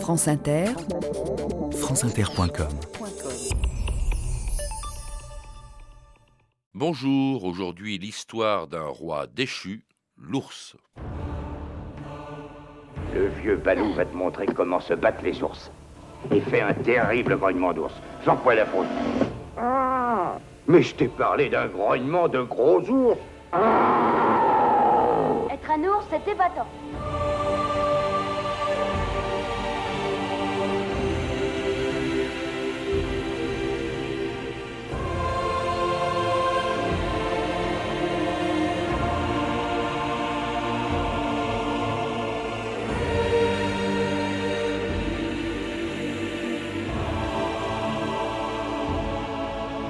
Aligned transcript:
France 0.00 0.28
Inter, 0.28 0.66
franceinter.com 1.72 2.68
Bonjour, 6.74 7.44
aujourd'hui 7.44 7.98
l'histoire 7.98 8.68
d'un 8.68 8.86
roi 8.86 9.26
déchu, 9.26 9.84
l'ours. 10.16 10.76
Le 13.14 13.28
vieux 13.40 13.56
Balou 13.56 13.92
va 13.94 14.04
te 14.04 14.14
montrer 14.14 14.46
comment 14.46 14.80
se 14.80 14.94
battent 14.94 15.22
les 15.22 15.42
ours. 15.42 15.72
Il 16.30 16.42
fait 16.42 16.60
un 16.60 16.74
terrible 16.74 17.36
grognement 17.36 17.72
d'ours. 17.72 17.94
J'en 18.24 18.36
crois 18.36 18.54
la 18.54 18.66
faute. 18.66 18.86
Ah 19.56 20.38
Mais 20.68 20.82
je 20.82 20.94
t'ai 20.94 21.08
parlé 21.08 21.48
d'un 21.48 21.66
grognement 21.66 22.28
de 22.28 22.42
gros 22.42 22.80
ours. 22.88 23.18
Être 25.50 25.70
un 25.70 25.84
ours, 25.84 26.06
c'est 26.10 26.30
épatant. 26.30 26.66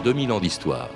2000 0.06 0.30
ans 0.30 0.38
d'histoire. 0.38 0.88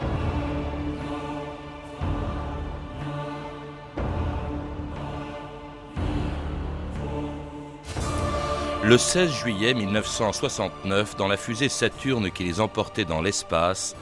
Le 8.84 8.96
16 8.96 9.32
juillet 9.32 9.74
1969, 9.74 11.16
dans 11.16 11.26
la 11.26 11.36
fusée 11.36 11.68
Saturne 11.68 12.30
qui 12.30 12.44
les 12.44 12.60
emportait 12.60 13.04
dans 13.04 13.20
l'espace, 13.20 13.96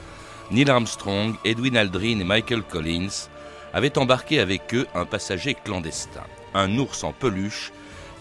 Neil 0.51 0.69
Armstrong, 0.69 1.33
Edwin 1.43 1.75
Aldrin 1.75 2.19
et 2.19 2.23
Michael 2.23 2.61
Collins 2.61 3.29
avaient 3.73 3.97
embarqué 3.97 4.39
avec 4.39 4.75
eux 4.75 4.85
un 4.93 5.05
passager 5.05 5.55
clandestin, 5.55 6.21
un 6.53 6.77
ours 6.77 7.03
en 7.03 7.13
peluche 7.13 7.71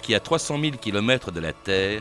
qui, 0.01 0.15
à 0.15 0.21
300 0.21 0.59
000 0.59 0.77
km 0.81 1.33
de 1.33 1.41
la 1.41 1.53
Terre, 1.53 2.01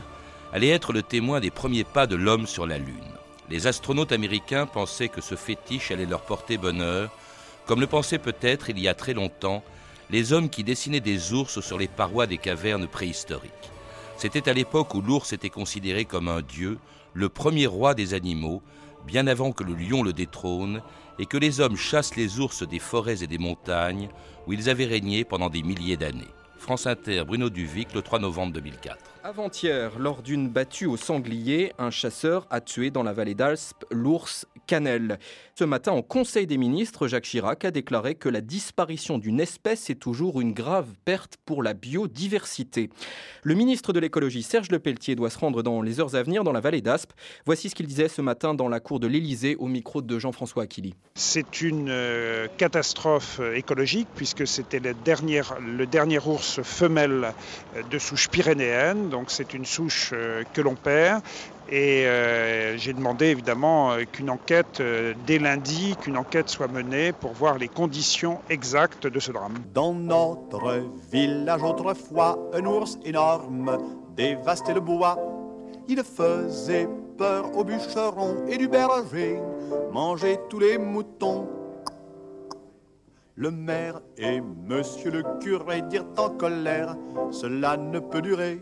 allait 0.53 0.69
être 0.69 0.93
le 0.93 1.03
témoin 1.03 1.41
des 1.41 1.51
premiers 1.51 1.83
pas 1.83 2.07
de 2.07 2.15
l'homme 2.15 2.47
sur 2.47 2.65
la 2.65 2.77
Lune. 2.77 3.16
Les 3.49 3.65
astronautes 3.65 4.11
américains 4.11 4.65
pensaient 4.65 5.07
que 5.07 5.21
ce 5.21 5.35
fétiche 5.35 5.91
allait 5.91 6.05
leur 6.05 6.21
porter 6.21 6.57
bonheur, 6.57 7.09
comme 7.65 7.79
le 7.79 7.87
pensaient 7.87 8.19
peut-être 8.19 8.69
il 8.69 8.79
y 8.79 8.87
a 8.87 8.93
très 8.93 9.13
longtemps 9.13 9.63
les 10.09 10.33
hommes 10.33 10.49
qui 10.49 10.63
dessinaient 10.63 10.99
des 10.99 11.33
ours 11.33 11.59
sur 11.59 11.77
les 11.77 11.87
parois 11.87 12.27
des 12.27 12.37
cavernes 12.37 12.87
préhistoriques. 12.87 13.51
C'était 14.17 14.49
à 14.49 14.53
l'époque 14.53 14.93
où 14.95 15.01
l'ours 15.01 15.33
était 15.33 15.49
considéré 15.49 16.05
comme 16.05 16.27
un 16.27 16.41
dieu, 16.41 16.77
le 17.13 17.29
premier 17.29 17.67
roi 17.67 17.93
des 17.93 18.13
animaux, 18.13 18.61
bien 19.05 19.27
avant 19.27 19.51
que 19.51 19.63
le 19.63 19.73
lion 19.73 20.03
le 20.03 20.13
détrône, 20.13 20.81
et 21.19 21.25
que 21.25 21.37
les 21.37 21.59
hommes 21.59 21.77
chassent 21.77 22.15
les 22.15 22.39
ours 22.39 22.67
des 22.67 22.79
forêts 22.79 23.23
et 23.23 23.27
des 23.27 23.37
montagnes, 23.37 24.09
où 24.45 24.53
ils 24.53 24.69
avaient 24.69 24.85
régné 24.85 25.23
pendant 25.23 25.49
des 25.49 25.63
milliers 25.63 25.97
d'années. 25.97 26.33
France 26.57 26.87
Inter, 26.87 27.23
Bruno 27.25 27.49
Duvic, 27.49 27.93
le 27.93 28.01
3 28.01 28.19
novembre 28.19 28.53
2004. 28.53 28.97
Avant-hier, 29.27 29.99
lors 29.99 30.21
d'une 30.21 30.47
battue 30.47 30.85
au 30.85 30.95
sanglier, 30.95 31.73
un 31.77 31.89
chasseur 31.89 32.47
a 32.49 32.61
tué 32.61 32.91
dans 32.91 33.03
la 33.03 33.11
vallée 33.11 33.35
d'Alsp 33.35 33.83
l'ours 33.91 34.45
Canel. 34.67 35.19
Ce 35.57 35.63
matin, 35.63 35.93
en 35.93 36.03
Conseil 36.03 36.45
des 36.45 36.59
ministres, 36.59 37.07
Jacques 37.07 37.23
Chirac 37.23 37.65
a 37.65 37.71
déclaré 37.71 38.13
que 38.13 38.29
la 38.29 38.41
disparition 38.41 39.17
d'une 39.17 39.39
espèce 39.39 39.89
est 39.89 39.95
toujours 39.95 40.39
une 40.39 40.53
grave 40.53 40.85
perte 41.03 41.37
pour 41.47 41.63
la 41.63 41.73
biodiversité. 41.73 42.91
Le 43.41 43.55
ministre 43.55 43.91
de 43.91 43.99
l'écologie, 43.99 44.43
Serge 44.43 44.69
Lepelletier, 44.69 45.15
doit 45.15 45.31
se 45.31 45.39
rendre 45.39 45.63
dans 45.63 45.81
les 45.81 45.99
heures 45.99 46.13
à 46.13 46.21
venir 46.21 46.43
dans 46.43 46.51
la 46.51 46.59
vallée 46.59 46.81
d'Aspe. 46.81 47.11
Voici 47.47 47.69
ce 47.69 47.75
qu'il 47.75 47.87
disait 47.87 48.07
ce 48.07 48.21
matin 48.21 48.53
dans 48.53 48.69
la 48.69 48.79
cour 48.79 48.99
de 48.99 49.07
l'Élysée 49.07 49.55
au 49.55 49.65
micro 49.65 50.03
de 50.03 50.19
Jean-François 50.19 50.61
Aquili. 50.61 50.93
C'est 51.15 51.61
une 51.61 51.89
euh, 51.89 52.45
catastrophe 52.57 53.41
écologique 53.55 54.09
puisque 54.15 54.45
c'était 54.45 54.77
le 54.77 54.93
dernier, 54.93 55.41
le 55.59 55.87
dernier 55.87 56.19
ours 56.19 56.61
femelle 56.61 57.33
de 57.89 57.97
souche 57.97 58.29
pyrénéenne 58.29 59.09
donc 59.09 59.31
c'est 59.31 59.55
une 59.55 59.65
souche 59.65 60.11
euh, 60.13 60.43
que 60.53 60.61
l'on 60.61 60.75
perd. 60.75 61.23
Et 61.69 62.05
euh, 62.05 62.77
j'ai 62.77 62.93
demandé 62.93 63.27
évidemment 63.27 63.91
euh, 63.91 64.03
qu'une 64.09 64.29
enquête, 64.29 64.81
dès 65.25 65.39
lundi, 65.39 65.95
qu'une 65.99 66.17
enquête 66.17 66.49
soit 66.49 66.67
menée 66.67 67.11
pour 67.11 67.33
voir 67.33 67.57
les 67.57 67.67
conditions 67.67 68.39
exactes 68.49 69.07
de 69.07 69.19
ce 69.19 69.31
drame. 69.31 69.55
Dans 69.73 69.93
notre 69.93 70.81
village 71.11 71.63
autrefois, 71.63 72.39
un 72.53 72.65
ours 72.65 72.97
énorme 73.03 73.77
dévastait 74.15 74.73
le 74.73 74.79
bois. 74.79 75.17
Il 75.89 76.03
faisait 76.03 76.87
peur 77.17 77.57
aux 77.57 77.63
bûcherons 77.63 78.45
et 78.47 78.57
du 78.57 78.67
berger, 78.67 79.39
mangeait 79.91 80.39
tous 80.49 80.59
les 80.59 80.77
moutons. 80.77 81.47
Le 83.35 83.51
maire 83.51 84.01
et 84.17 84.41
monsieur 84.41 85.11
le 85.11 85.23
curé 85.39 85.83
dirent 85.83 86.07
en 86.17 86.29
colère, 86.29 86.95
cela 87.31 87.77
ne 87.77 87.99
peut 87.99 88.21
durer 88.21 88.59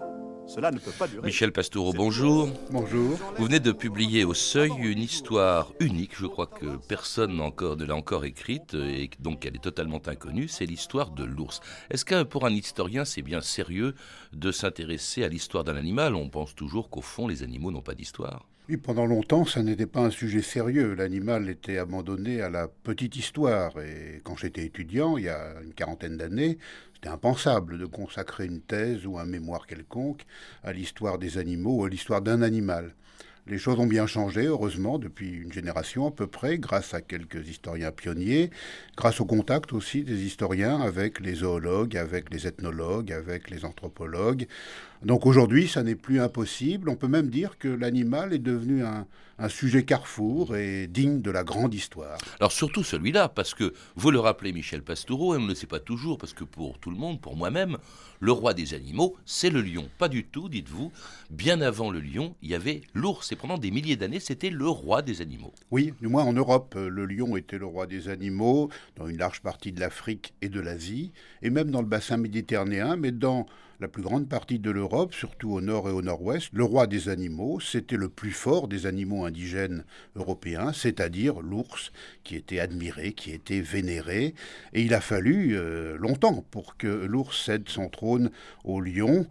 cela 0.47 0.71
ne 0.71 0.79
peut 0.79 0.91
pas 0.91 1.07
durer. 1.07 1.25
Michel 1.25 1.51
Pastoureau, 1.51 1.93
bonjour. 1.93 2.49
Bonjour. 2.71 3.17
Vous 3.37 3.45
venez 3.45 3.59
de 3.59 3.71
publier 3.71 4.23
au 4.23 4.33
Seuil 4.33 4.71
une 4.79 4.99
histoire 4.99 5.73
unique, 5.79 6.11
je 6.17 6.25
crois 6.25 6.47
que 6.47 6.77
personne 6.87 7.39
encore, 7.39 7.77
ne 7.77 7.85
l'a 7.85 7.95
encore 7.95 8.25
écrite, 8.25 8.73
et 8.73 9.09
donc 9.19 9.45
elle 9.45 9.55
est 9.55 9.63
totalement 9.63 10.01
inconnue, 10.05 10.47
c'est 10.47 10.65
l'histoire 10.65 11.11
de 11.11 11.23
l'ours. 11.23 11.61
Est-ce 11.89 12.05
que 12.05 12.23
pour 12.23 12.45
un 12.45 12.51
historien, 12.51 13.05
c'est 13.05 13.21
bien 13.21 13.41
sérieux 13.41 13.95
de 14.33 14.51
s'intéresser 14.51 15.23
à 15.23 15.29
l'histoire 15.29 15.63
d'un 15.63 15.75
animal? 15.75 16.15
On 16.15 16.29
pense 16.29 16.55
toujours 16.55 16.89
qu'au 16.89 17.01
fond, 17.01 17.27
les 17.27 17.43
animaux 17.43 17.71
n'ont 17.71 17.81
pas 17.81 17.95
d'histoire. 17.95 18.47
Oui, 18.67 18.77
pendant 18.77 19.05
longtemps, 19.05 19.45
ça 19.45 19.61
n'était 19.61 19.85
pas 19.85 19.99
un 19.99 20.09
sujet 20.09 20.41
sérieux. 20.41 20.95
L'animal 20.95 21.49
était 21.49 21.77
abandonné 21.77 22.41
à 22.41 22.49
la 22.49 22.67
petite 22.67 23.15
histoire. 23.15 23.79
Et 23.79 24.21
quand 24.23 24.35
j'étais 24.35 24.65
étudiant, 24.65 25.17
il 25.17 25.25
y 25.25 25.29
a 25.29 25.61
une 25.63 25.75
quarantaine 25.75 26.17
d'années, 26.17 26.57
impensable 27.07 27.77
de 27.77 27.85
consacrer 27.85 28.45
une 28.45 28.61
thèse 28.61 29.05
ou 29.05 29.17
un 29.17 29.25
mémoire 29.25 29.67
quelconque 29.67 30.25
à 30.63 30.73
l'histoire 30.73 31.17
des 31.17 31.37
animaux 31.37 31.81
ou 31.81 31.85
à 31.85 31.89
l'histoire 31.89 32.21
d'un 32.21 32.41
animal. 32.41 32.93
Les 33.47 33.59
choses 33.59 33.79
ont 33.79 33.85
bien 33.85 34.07
changé, 34.07 34.45
heureusement, 34.45 34.97
depuis 34.97 35.29
une 35.29 35.53
génération 35.53 36.07
à 36.07 36.11
peu 36.11 36.25
près, 36.25 36.57
grâce 36.57 36.95
à 36.95 37.01
quelques 37.01 37.47
historiens 37.47 37.91
pionniers, 37.91 38.49
grâce 38.97 39.21
au 39.21 39.25
contact 39.25 39.71
aussi 39.71 40.03
des 40.03 40.23
historiens 40.23 40.81
avec 40.81 41.19
les 41.19 41.35
zoologues, 41.35 41.95
avec 41.95 42.33
les 42.33 42.47
ethnologues, 42.47 43.11
avec 43.11 43.51
les 43.51 43.63
anthropologues. 43.63 44.47
Donc 45.03 45.25
aujourd'hui, 45.25 45.67
ça 45.67 45.83
n'est 45.83 45.95
plus 45.95 46.19
impossible. 46.19 46.89
On 46.89 46.95
peut 46.95 47.07
même 47.07 47.29
dire 47.29 47.57
que 47.57 47.67
l'animal 47.67 48.33
est 48.33 48.39
devenu 48.39 48.83
un, 48.83 49.05
sujet 49.49 49.83
carrefour 49.83 50.55
et 50.55 50.87
digne 50.87 51.21
de 51.21 51.29
la 51.29 51.43
grande 51.43 51.73
histoire. 51.73 52.17
Alors 52.39 52.53
surtout 52.53 52.83
celui-là, 52.83 53.27
parce 53.27 53.53
que 53.53 53.73
vous 53.95 54.09
le 54.09 54.19
rappelez 54.19 54.53
Michel 54.53 54.81
Pastoureau, 54.81 55.35
et 55.35 55.37
on 55.37 55.41
ne 55.41 55.49
le 55.49 55.55
sait 55.55 55.67
pas 55.67 55.81
toujours, 55.81 56.17
parce 56.17 56.33
que 56.33 56.45
pour 56.45 56.79
tout 56.79 56.89
le 56.89 56.95
monde, 56.95 57.19
pour 57.19 57.35
moi-même, 57.35 57.77
le 58.21 58.31
roi 58.31 58.53
des 58.53 58.73
animaux, 58.73 59.17
c'est 59.25 59.49
le 59.49 59.61
lion. 59.61 59.89
Pas 59.97 60.07
du 60.07 60.23
tout, 60.23 60.47
dites-vous. 60.47 60.89
Bien 61.29 61.59
avant 61.59 61.91
le 61.91 61.99
lion, 61.99 62.33
il 62.41 62.49
y 62.49 62.55
avait 62.55 62.81
l'ours, 62.93 63.29
et 63.33 63.35
pendant 63.35 63.57
des 63.57 63.71
milliers 63.71 63.97
d'années, 63.97 64.21
c'était 64.21 64.49
le 64.49 64.69
roi 64.69 65.01
des 65.01 65.21
animaux. 65.21 65.53
Oui, 65.69 65.93
du 65.99 66.07
moins 66.07 66.23
en 66.23 66.33
Europe, 66.33 66.75
le 66.75 67.05
lion 67.05 67.35
était 67.35 67.57
le 67.57 67.65
roi 67.65 67.87
des 67.87 68.07
animaux, 68.07 68.69
dans 68.95 69.07
une 69.07 69.17
large 69.17 69.41
partie 69.41 69.73
de 69.73 69.81
l'Afrique 69.81 70.33
et 70.41 70.47
de 70.47 70.61
l'Asie, 70.61 71.11
et 71.41 71.49
même 71.49 71.71
dans 71.71 71.81
le 71.81 71.87
bassin 71.87 72.15
méditerranéen, 72.15 72.95
mais 72.95 73.11
dans 73.11 73.45
la 73.79 73.87
plus 73.87 74.01
grande 74.01 74.29
partie 74.29 74.59
de 74.59 74.71
l'Europe, 74.71 75.13
surtout 75.13 75.51
au 75.51 75.61
nord 75.61 75.89
et 75.89 75.91
au 75.91 76.01
nord-ouest, 76.01 76.49
le 76.53 76.63
roi 76.63 76.87
des 76.87 77.09
animaux, 77.09 77.59
c'était 77.59 77.97
le 77.97 78.09
plus 78.09 78.31
fort 78.31 78.67
des 78.67 78.85
animaux 78.85 79.25
indigènes 79.25 79.83
européens, 80.15 80.73
c'est-à-dire 80.73 81.41
l'ours, 81.41 81.91
qui 82.23 82.35
était 82.35 82.59
admiré, 82.59 83.13
qui 83.13 83.31
était 83.31 83.61
vénéré. 83.61 84.35
Et 84.73 84.83
il 84.83 84.93
a 84.93 85.01
fallu 85.01 85.57
euh, 85.57 85.97
longtemps 85.97 86.45
pour 86.51 86.77
que 86.77 86.87
l'ours 86.87 87.45
cède 87.45 87.69
son 87.69 87.89
trône 87.89 88.31
au 88.63 88.79
lion. 88.81 89.27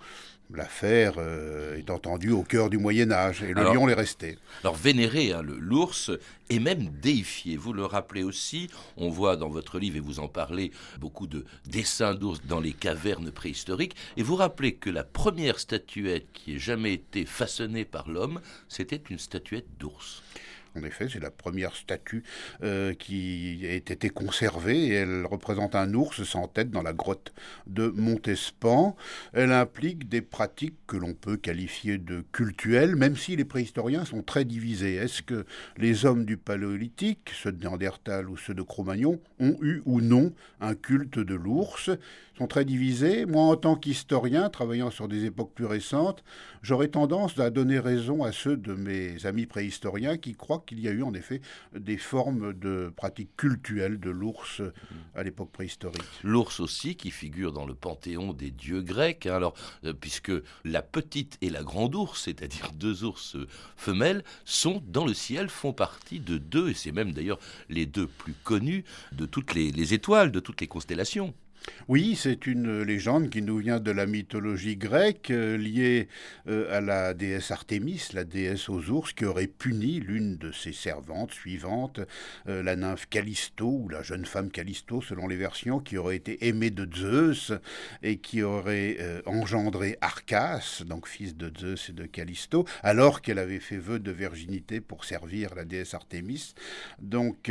L'affaire 0.52 1.14
euh, 1.16 1.78
est 1.78 1.90
entendue 1.90 2.30
au 2.30 2.42
cœur 2.42 2.68
du 2.68 2.76
Moyen 2.76 3.10
Âge, 3.10 3.42
et 3.42 3.54
le 3.54 3.62
lion 3.62 3.86
l'est 3.86 3.94
resté. 3.94 4.38
Alors 4.62 4.76
vénéré, 4.76 5.32
hein, 5.32 5.42
l'ours, 5.42 6.10
et 6.50 6.58
même 6.58 6.90
déifié. 7.00 7.56
Vous 7.56 7.72
le 7.72 7.84
rappelez 7.84 8.22
aussi, 8.22 8.68
on 8.96 9.08
voit 9.08 9.36
dans 9.36 9.48
votre 9.48 9.78
livre, 9.78 9.96
et 9.96 10.00
vous 10.00 10.20
en 10.20 10.28
parlez, 10.28 10.70
beaucoup 11.00 11.26
de 11.26 11.46
dessins 11.66 12.14
d'ours 12.14 12.42
dans 12.46 12.60
les 12.60 12.72
cavernes 12.72 13.30
préhistoriques, 13.30 13.96
et 14.18 14.22
vous 14.22 14.36
rappelez 14.36 14.74
que 14.74 14.90
la 14.90 15.02
première 15.02 15.58
statuette 15.58 16.26
qui 16.34 16.54
ait 16.54 16.58
jamais 16.58 16.92
été 16.92 17.24
façonnée 17.24 17.86
par 17.86 18.08
l'homme, 18.08 18.40
c'était 18.68 19.02
une 19.08 19.18
statuette 19.18 19.66
d'ours. 19.78 20.22
En 20.76 20.82
effet, 20.82 21.08
c'est 21.08 21.20
la 21.20 21.30
première 21.30 21.76
statue 21.76 22.24
euh, 22.62 22.94
qui 22.94 23.60
a 23.64 23.74
été 23.74 24.10
conservée 24.10 24.86
et 24.86 24.94
elle 24.94 25.24
représente 25.24 25.74
un 25.76 25.94
ours 25.94 26.24
sans 26.24 26.48
tête 26.48 26.70
dans 26.70 26.82
la 26.82 26.92
grotte 26.92 27.32
de 27.66 27.88
Montespan. 27.88 28.96
Elle 29.32 29.52
implique 29.52 30.08
des 30.08 30.20
pratiques 30.20 30.78
que 30.86 30.96
l'on 30.96 31.14
peut 31.14 31.36
qualifier 31.36 31.98
de 31.98 32.24
cultuelles, 32.32 32.96
même 32.96 33.16
si 33.16 33.36
les 33.36 33.44
préhistoriens 33.44 34.04
sont 34.04 34.22
très 34.22 34.44
divisés. 34.44 34.96
Est-ce 34.96 35.22
que 35.22 35.46
les 35.76 36.06
hommes 36.06 36.24
du 36.24 36.36
Paléolithique, 36.36 37.30
ceux 37.32 37.52
de 37.52 37.64
ou 38.28 38.36
ceux 38.36 38.54
de 38.54 38.62
Cro-Magnon, 38.62 39.20
ont 39.40 39.56
eu 39.62 39.82
ou 39.84 40.00
non 40.00 40.32
un 40.60 40.74
culte 40.74 41.18
de 41.18 41.34
l'ours? 41.34 41.90
Sont 42.36 42.46
très 42.46 42.64
divisés. 42.64 43.26
Moi, 43.26 43.42
en 43.42 43.56
tant 43.56 43.76
qu'historien, 43.76 44.50
travaillant 44.50 44.90
sur 44.90 45.08
des 45.08 45.24
époques 45.24 45.52
plus 45.54 45.66
récentes, 45.66 46.24
j'aurais 46.62 46.88
tendance 46.88 47.38
à 47.38 47.50
donner 47.50 47.78
raison 47.78 48.24
à 48.24 48.32
ceux 48.32 48.56
de 48.56 48.74
mes 48.74 49.24
amis 49.26 49.46
préhistoriens 49.46 50.16
qui 50.16 50.34
croient 50.34 50.62
qu'il 50.66 50.80
y 50.80 50.88
a 50.88 50.90
eu 50.90 51.02
en 51.02 51.14
effet 51.14 51.40
des 51.76 51.96
formes 51.96 52.52
de 52.52 52.92
pratiques 52.96 53.36
cultuelles 53.36 54.00
de 54.00 54.10
l'ours 54.10 54.62
à 55.14 55.22
l'époque 55.22 55.50
préhistorique. 55.52 56.02
L'ours 56.22 56.60
aussi 56.60 56.96
qui 56.96 57.10
figure 57.10 57.52
dans 57.52 57.66
le 57.66 57.74
panthéon 57.74 58.32
des 58.32 58.50
dieux 58.50 58.82
grecs, 58.82 59.26
hein. 59.26 59.34
alors 59.34 59.54
euh, 59.84 59.92
puisque 59.92 60.32
la 60.64 60.82
petite 60.82 61.38
et 61.40 61.50
la 61.50 61.62
grande 61.62 61.94
ours, 61.94 62.24
c'est-à-dire 62.24 62.72
deux 62.74 63.04
ours 63.04 63.36
femelles, 63.76 64.24
sont 64.44 64.82
dans 64.86 65.06
le 65.06 65.14
ciel, 65.14 65.48
font 65.48 65.72
partie 65.72 66.20
de 66.20 66.38
deux, 66.38 66.70
et 66.70 66.74
c'est 66.74 66.92
même 66.92 67.12
d'ailleurs 67.12 67.38
les 67.68 67.86
deux 67.86 68.06
plus 68.06 68.34
connus 68.44 68.84
de 69.12 69.26
toutes 69.26 69.54
les 69.54 69.94
étoiles, 69.94 70.32
de 70.32 70.40
toutes 70.40 70.60
les 70.60 70.66
constellations. 70.66 71.34
Oui, 71.86 72.16
c'est 72.16 72.46
une 72.46 72.82
légende 72.82 73.28
qui 73.28 73.42
nous 73.42 73.58
vient 73.58 73.78
de 73.78 73.90
la 73.90 74.06
mythologie 74.06 74.76
grecque, 74.76 75.30
euh, 75.30 75.58
liée 75.58 76.08
euh, 76.48 76.74
à 76.74 76.80
la 76.80 77.12
déesse 77.12 77.50
Artémis, 77.50 78.08
la 78.14 78.24
déesse 78.24 78.70
aux 78.70 78.88
ours, 78.88 79.12
qui 79.12 79.26
aurait 79.26 79.48
puni 79.48 80.00
l'une 80.00 80.38
de 80.38 80.50
ses 80.50 80.72
servantes 80.72 81.32
suivantes, 81.32 82.00
euh, 82.48 82.62
la 82.62 82.76
nymphe 82.76 83.06
Callisto, 83.10 83.68
ou 83.68 83.90
la 83.90 84.02
jeune 84.02 84.24
femme 84.24 84.50
Callisto, 84.50 85.02
selon 85.02 85.28
les 85.28 85.36
versions, 85.36 85.78
qui 85.78 85.98
aurait 85.98 86.16
été 86.16 86.46
aimée 86.48 86.70
de 86.70 86.88
Zeus 86.94 87.52
et 88.02 88.16
qui 88.16 88.42
aurait 88.42 88.98
engendré 89.26 89.98
Arcas, 90.00 90.82
donc 90.86 91.06
fils 91.06 91.36
de 91.36 91.52
Zeus 91.58 91.90
et 91.90 91.92
de 91.92 92.06
Callisto, 92.06 92.64
alors 92.82 93.20
qu'elle 93.20 93.38
avait 93.38 93.60
fait 93.60 93.76
vœu 93.76 93.98
de 93.98 94.10
virginité 94.10 94.80
pour 94.80 95.04
servir 95.04 95.54
la 95.54 95.64
déesse 95.64 95.92
Artémis. 95.92 96.54
Donc 97.00 97.50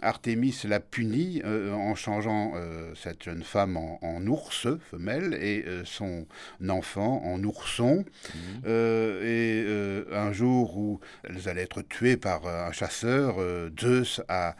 Artémis 0.00 0.56
l'a 0.64 0.80
punie 0.80 1.42
en 1.44 1.94
changeant 1.94 2.54
cette 2.94 3.22
jeune 3.22 3.42
femme 3.42 3.76
en, 3.76 4.26
ours 4.26 4.66
femelle 4.90 5.34
et 5.34 5.64
euh, 5.66 5.82
son 5.84 6.26
enfant 6.68 7.22
en 7.24 7.42
ourson. 7.42 8.04
Mhm. 8.34 8.62
Euh, 8.66 9.22
et 9.22 9.64
euh, 9.66 10.04
un 10.12 10.32
jour 10.32 10.76
où 10.76 11.00
elles 11.24 11.48
allaient 11.48 11.62
être 11.62 11.82
tuées 11.82 12.16
par 12.16 12.46
un 12.46 12.72
chasseur, 12.72 13.36
Zeus 13.78 14.20
a 14.28 14.56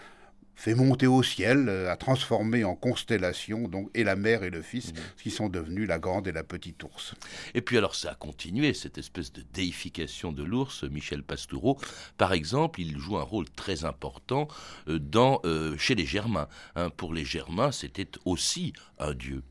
fait 0.55 0.75
monter 0.75 1.07
au 1.07 1.23
ciel, 1.23 1.69
a 1.69 1.97
transformé 1.97 2.65
en 2.65 2.75
constellation 2.75 3.69
donc 3.69 3.91
et 3.95 4.05
la 4.05 4.17
mère 4.17 4.43
et 4.43 4.51
le 4.51 4.63
fils, 4.63 4.93
mhm. 4.93 5.01
qui 5.23 5.31
sont 5.31 5.49
devenus 5.49 5.89
la 5.89 5.99
grande 5.99 6.27
et 6.29 6.33
la 6.33 6.45
petite 6.45 6.83
ours. 6.83 7.15
Et 7.55 7.63
puis 7.63 7.79
alors 7.79 7.95
ça 7.95 8.13
a 8.13 8.15
continué 8.15 8.75
cette 8.75 8.99
espèce 8.99 9.33
de 9.33 9.43
déification 9.53 10.33
de 10.33 10.43
l'ours. 10.43 10.85
Michel 10.85 11.23
Pastoureau, 11.23 11.79
par 12.19 12.33
exemple, 12.33 12.81
il 12.81 12.99
joue 12.99 13.17
un 13.19 13.23
rôle 13.23 13.49
très 13.51 13.85
important 13.85 14.49
dans 14.87 15.41
chez 15.79 15.95
les 15.95 16.07
Germains. 16.07 16.49
Hein. 16.77 16.91
pour 16.91 17.15
les 17.15 17.25
Germains, 17.25 17.73
c'était 17.73 18.09
aussi 18.25 18.73
un 18.99 19.15
dieu. 19.15 19.43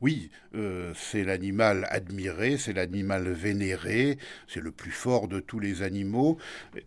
Oui, 0.00 0.30
euh, 0.54 0.92
c'est 0.94 1.24
l'animal 1.24 1.86
admiré, 1.90 2.56
c'est 2.58 2.72
l'animal 2.72 3.28
vénéré, 3.30 4.18
c'est 4.48 4.60
le 4.60 4.70
plus 4.70 4.90
fort 4.90 5.28
de 5.28 5.40
tous 5.40 5.58
les 5.58 5.82
animaux. 5.82 6.38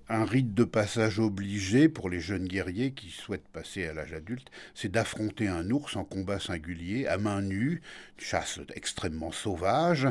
Un 0.07 0.25
rite 0.25 0.53
de 0.53 0.63
passage 0.63 1.19
obligé 1.19 1.89
pour 1.89 2.09
les 2.09 2.19
jeunes 2.19 2.47
guerriers 2.47 2.91
qui 2.91 3.09
souhaitent 3.09 3.47
passer 3.47 3.85
à 3.87 3.93
l'âge 3.93 4.13
adulte, 4.13 4.49
c'est 4.73 4.91
d'affronter 4.91 5.47
un 5.47 5.69
ours 5.69 5.95
en 5.95 6.03
combat 6.03 6.39
singulier, 6.39 7.07
à 7.07 7.17
main 7.17 7.41
nue, 7.41 7.81
chasse 8.17 8.59
extrêmement 8.75 9.31
sauvage. 9.31 10.07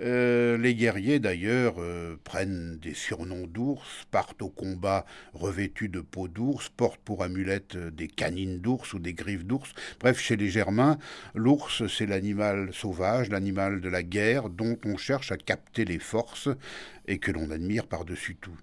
Euh, 0.00 0.58
les 0.58 0.74
guerriers, 0.74 1.18
d'ailleurs, 1.18 1.76
euh, 1.78 2.16
prennent 2.24 2.78
des 2.78 2.94
surnoms 2.94 3.46
d'ours, 3.46 4.06
partent 4.10 4.42
au 4.42 4.48
combat 4.48 5.04
revêtus 5.32 5.88
de 5.88 6.00
peau 6.00 6.28
d'ours, 6.28 6.68
portent 6.68 7.00
pour 7.00 7.22
amulette 7.22 7.76
des 7.76 8.08
canines 8.08 8.60
d'ours 8.60 8.92
ou 8.94 8.98
des 8.98 9.14
griffes 9.14 9.44
d'ours. 9.44 9.72
Bref, 10.00 10.20
chez 10.20 10.36
les 10.36 10.48
Germains, 10.48 10.98
l'ours, 11.34 11.86
c'est 11.86 12.06
l'animal 12.14 12.72
sauvage, 12.72 13.28
l'animal 13.28 13.80
de 13.80 13.88
la 13.88 14.04
guerre 14.04 14.48
dont 14.48 14.78
on 14.86 14.96
cherche 14.96 15.32
à 15.32 15.36
capter 15.36 15.84
les 15.84 15.98
forces 15.98 16.48
et 17.08 17.18
que 17.18 17.32
l'on 17.32 17.50
admire 17.50 17.86
par-dessus 17.86 18.36
tout. 18.36 18.56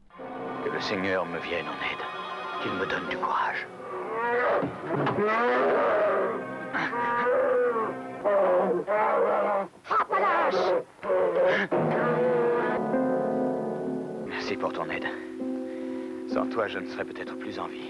Que 0.63 0.69
le 0.69 0.79
Seigneur 0.79 1.25
me 1.25 1.37
vienne 1.39 1.65
en 1.67 1.75
aide, 1.91 2.63
qu'il 2.63 2.71
me 2.71 2.85
donne 2.85 3.09
du 3.09 3.17
courage. 3.17 3.67
Merci 14.27 14.55
pour 14.55 14.71
ton 14.71 14.89
aide. 14.89 15.07
Sans 16.33 16.47
toi, 16.47 16.69
je 16.69 16.79
ne 16.79 16.87
serais 16.87 17.03
peut-être 17.03 17.37
plus 17.37 17.59
en 17.59 17.67
vie. 17.67 17.89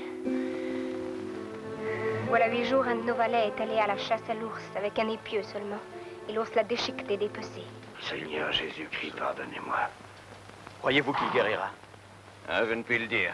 Voilà 2.32 2.48
huit 2.48 2.64
jours, 2.64 2.86
un 2.88 2.96
de 2.96 3.02
nos 3.04 3.14
valets 3.16 3.48
est 3.50 3.62
allé 3.62 3.78
à 3.78 3.88
la 3.88 3.98
chasse 3.98 4.22
à 4.30 4.34
l'ours 4.34 4.64
avec 4.78 4.98
un 5.00 5.10
épieu 5.10 5.44
seulement. 5.44 5.82
Et 6.30 6.32
l'ours 6.32 6.56
l'a 6.56 6.64
déchiqueté, 6.64 7.18
dépecé. 7.18 7.62
Seigneur 8.02 8.50
Jésus-Christ, 8.54 9.18
pardonnez-moi. 9.18 9.90
Croyez-vous 10.80 11.12
qu'il 11.12 11.30
guérira? 11.32 11.72
Ah, 12.48 12.64
Je 12.64 12.74
ne 12.74 12.84
puis 12.84 13.00
le 13.00 13.08
dire. 13.08 13.34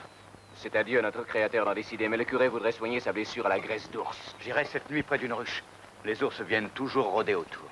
C'est 0.56 0.76
à 0.76 0.84
Dieu, 0.84 1.00
notre 1.02 1.22
Créateur, 1.22 1.64
d'en 1.66 1.76
décider, 1.76 2.10
mais 2.10 2.18
le 2.18 2.24
curé 2.24 2.48
voudrait 2.48 2.72
soigner 2.72 3.00
sa 3.00 3.14
blessure 3.14 3.46
à 3.46 3.50
la 3.50 3.60
graisse 3.60 3.88
d'ours. 3.92 4.36
J'irai 4.40 4.66
cette 4.66 4.90
nuit 4.90 5.04
près 5.04 5.20
d'une 5.20 5.34
ruche. 5.34 5.64
Les 6.04 6.24
ours 6.24 6.42
viennent 6.42 6.70
toujours 6.70 7.12
rôder 7.12 7.36
autour. 7.36 7.70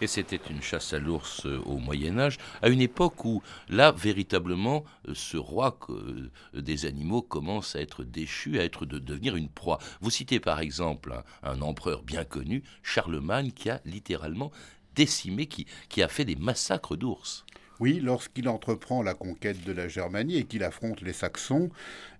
Et 0.00 0.06
c'était 0.08 0.40
une 0.50 0.60
chasse 0.60 0.92
à 0.92 0.98
l'ours 0.98 1.46
euh, 1.46 1.60
au 1.64 1.78
Moyen 1.78 2.18
Âge, 2.18 2.38
à 2.62 2.68
une 2.68 2.80
époque 2.80 3.24
où, 3.24 3.42
là, 3.68 3.92
véritablement, 3.92 4.84
euh, 5.08 5.12
ce 5.14 5.36
roi 5.36 5.78
euh, 5.88 6.30
des 6.52 6.84
animaux 6.84 7.22
commence 7.22 7.76
à 7.76 7.80
être 7.80 8.02
déchu, 8.02 8.58
à 8.58 8.64
être 8.64 8.86
de 8.86 8.98
devenir 8.98 9.36
une 9.36 9.48
proie. 9.48 9.78
Vous 10.00 10.10
citez 10.10 10.40
par 10.40 10.60
exemple 10.60 11.22
un, 11.42 11.62
empereur 11.62 12.02
bien 12.02 12.24
connu, 12.24 12.64
Charlemagne, 12.82 13.52
qui 13.52 13.70
a 13.70 13.80
littéralement 13.84 14.50
décimé, 14.96 15.46
qui, 15.46 15.66
qui 15.88 16.02
a 16.02 16.08
fait 16.08 16.24
des 16.24 16.36
massacres 16.36 16.96
d'ours. 16.96 17.44
Oui, 17.80 18.00
lorsqu'il 18.00 18.48
entreprend 18.48 19.02
la 19.02 19.14
conquête 19.14 19.64
de 19.64 19.72
la 19.72 19.88
Germanie 19.88 20.36
et 20.36 20.44
qu'il 20.44 20.62
affronte 20.62 21.00
les 21.02 21.12
Saxons, 21.12 21.70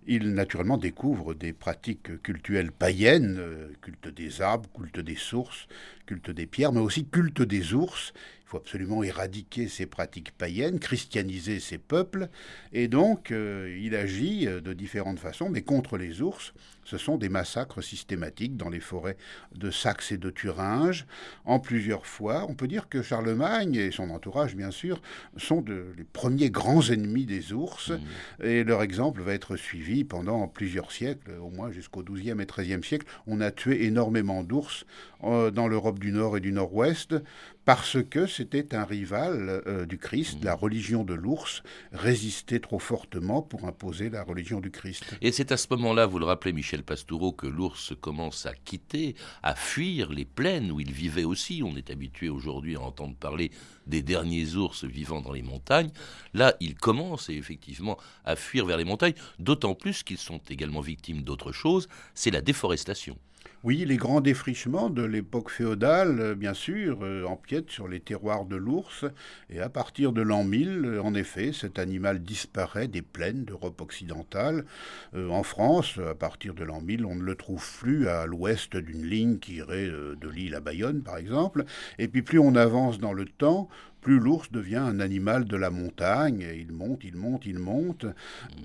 il 0.07 0.35
naturellement 0.35 0.77
découvre 0.77 1.35
des 1.35 1.53
pratiques 1.53 2.23
cultuelles 2.23 2.73
païennes, 2.73 3.41
culte 3.81 4.09
des 4.09 4.43
arbres, 4.43 4.69
culte 4.75 5.01
des 5.01 5.17
sources, 5.17 5.67
culte 6.07 6.31
des 6.31 6.47
pierres, 6.47 6.73
mais 6.73 6.81
aussi 6.81 7.07
culte 7.07 7.43
des 7.43 7.75
ours. 7.75 8.13
Il 8.43 8.49
faut 8.49 8.57
absolument 8.59 9.03
éradiquer 9.03 9.69
ces 9.69 9.87
pratiques 9.87 10.33
païennes, 10.33 10.79
christianiser 10.79 11.61
ces 11.61 11.79
peuples, 11.79 12.29
et 12.73 12.89
donc 12.89 13.31
euh, 13.31 13.75
il 13.81 13.95
agit 13.97 14.45
de 14.45 14.73
différentes 14.75 15.19
façons, 15.19 15.49
mais 15.49 15.63
contre 15.63 15.97
les 15.97 16.21
ours. 16.21 16.53
Ce 16.85 16.99
sont 16.99 17.17
des 17.17 17.31
massacres 17.31 17.83
systématiques 17.83 18.59
dans 18.59 18.69
les 18.69 18.81
forêts 18.81 19.17
de 19.55 19.71
Saxe 19.71 20.13
et 20.13 20.19
de 20.19 20.29
Thuringe, 20.29 21.07
en 21.47 21.59
plusieurs 21.59 22.07
fois. 22.07 22.45
On 22.49 22.55
peut 22.55 22.69
dire 22.69 22.91
que 22.91 23.01
Charlemagne 23.01 23.75
et 23.77 23.91
son 23.91 24.11
entourage, 24.11 24.55
bien 24.55 24.71
sûr, 24.71 25.01
sont 25.39 25.63
de, 25.63 25.87
les 25.97 26.05
premiers 26.05 26.51
grands 26.51 26.83
ennemis 26.83 27.25
des 27.25 27.55
ours, 27.55 27.91
mmh. 27.91 28.45
et 28.45 28.65
leur 28.65 28.83
exemple 28.83 29.23
va 29.23 29.33
être 29.33 29.57
suivi 29.57 29.94
pendant 30.03 30.49
plusieurs 30.49 30.91
siècles, 30.91 31.31
au 31.41 31.51
moins 31.51 31.71
jusqu'au 31.71 32.03
XIIe 32.03 32.41
et 32.41 32.47
XIIIe 32.47 32.83
siècle. 32.83 33.07
On 33.29 33.41
a 33.41 33.53
tué 33.53 33.85
énormément 33.85 34.43
d'ours 34.43 34.85
euh, 35.23 35.53
dans 35.53 35.69
l'Europe 35.69 36.01
du 36.01 36.11
Nord 36.11 36.37
et 36.37 36.41
du 36.41 36.51
Nord-Ouest, 36.51 37.15
parce 37.65 38.03
que 38.03 38.27
c'était 38.27 38.75
un 38.75 38.85
rival 38.85 39.63
euh, 39.67 39.87
du 39.87 39.99
Christ. 39.99 40.43
La 40.43 40.55
religion 40.55 41.05
de 41.05 41.15
l'ours 41.15 41.63
résistait 41.93 42.61
trop 42.61 42.79
fortement 42.79 43.43
pour 43.43 43.65
imposer 43.65 44.11
la 44.11 44.23
religion 44.23 44.61
du 44.61 44.71
Christ. 44.71 45.05
Et 45.23 45.33
c'est 45.33 45.53
à 45.53 45.57
ce 45.57 45.67
moment-là, 45.71 46.07
vous 46.07 46.19
le 46.19 46.27
rappelez 46.27 46.53
Michel 46.53 46.83
Pastoureau, 46.83 47.33
que 47.33 47.47
l'ours 47.47 47.93
commence 48.01 48.47
à 48.47 48.55
quitter, 48.55 49.15
à 49.43 49.55
fuir 49.55 50.13
les 50.13 50.25
plaines 50.25 50.71
où 50.71 50.81
il 50.81 50.93
vivait 50.93 51.25
aussi. 51.25 51.63
On 51.65 51.77
est 51.77 51.91
habitué 51.91 52.29
aujourd'hui 52.29 52.77
à 52.77 52.81
entendre 52.81 53.17
parler 53.17 53.51
des 53.87 54.03
derniers 54.03 54.55
ours 54.57 54.85
vivant 54.85 55.21
dans 55.21 55.33
les 55.33 55.43
montagnes. 55.43 55.91
Là, 56.33 56.55
il 56.61 56.75
commence 56.75 57.29
effectivement 57.29 57.99
à 58.25 58.37
fuir 58.37 58.67
vers 58.67 58.77
les 58.77 58.85
montagnes, 58.85 59.15
d'autant 59.39 59.75
plus 59.75 60.03
qu'ils 60.03 60.19
sont 60.19 60.41
également 60.49 60.81
victimes 60.81 61.23
d'autre 61.23 61.53
chose, 61.53 61.89
c'est 62.15 62.31
la 62.31 62.41
déforestation. 62.41 63.19
Oui, 63.65 63.83
les 63.87 63.97
grands 63.97 64.21
défrichements 64.21 64.91
de 64.91 65.03
l'époque 65.03 65.49
féodale, 65.49 66.21
euh, 66.21 66.35
bien 66.35 66.53
sûr, 66.53 66.99
euh, 67.01 67.25
empiètent 67.25 67.71
sur 67.71 67.89
les 67.89 67.99
terroirs 67.99 68.45
de 68.45 68.57
l'ours, 68.57 69.07
et 69.49 69.59
à 69.59 69.71
partir 69.71 70.13
de 70.13 70.21
l'an 70.21 70.45
1000, 70.45 70.85
euh, 70.85 71.03
en 71.03 71.15
effet, 71.15 71.51
cet 71.55 71.79
animal 71.79 72.23
disparaît 72.23 72.89
des 72.89 73.01
plaines 73.01 73.47
d'Europe 73.47 73.81
occidentale. 73.81 74.67
en 75.15 75.43
France, 75.43 75.99
à 75.99 76.15
partir 76.15 76.53
de 76.53 76.63
l'an 76.63 76.83
1000, 76.83 77.07
on 77.07 77.15
ne 77.15 77.23
le 77.23 77.37
trouve 77.37 77.67
plus 77.79 78.07
à 78.09 78.27
l'ouest 78.27 78.77
d'une 78.77 79.07
ligne 79.07 79.39
qui 79.39 79.55
irait 79.55 79.89
de 79.89 80.29
Lille 80.29 80.55
à 80.55 80.61
Bayonne, 80.61 81.03
par 81.03 81.17
exemple, 81.17 81.65
et 81.99 82.09
puis 82.09 82.23
plus 82.23 82.39
on 82.39 82.57
avance 82.57 82.99
dans 82.99 83.13
le 83.13 83.25
temps, 83.25 83.69
plus 84.05 84.21
l'ours 84.21 84.53
devient 84.53 84.77
un 84.77 85.01
animal 85.01 85.47
de 85.47 85.57
la 85.57 85.71
montagne, 85.71 86.47
il 86.55 86.73
monte, 86.73 87.05
il 87.05 87.17
monte, 87.17 87.47
il 87.47 87.59
monte. 87.59 88.05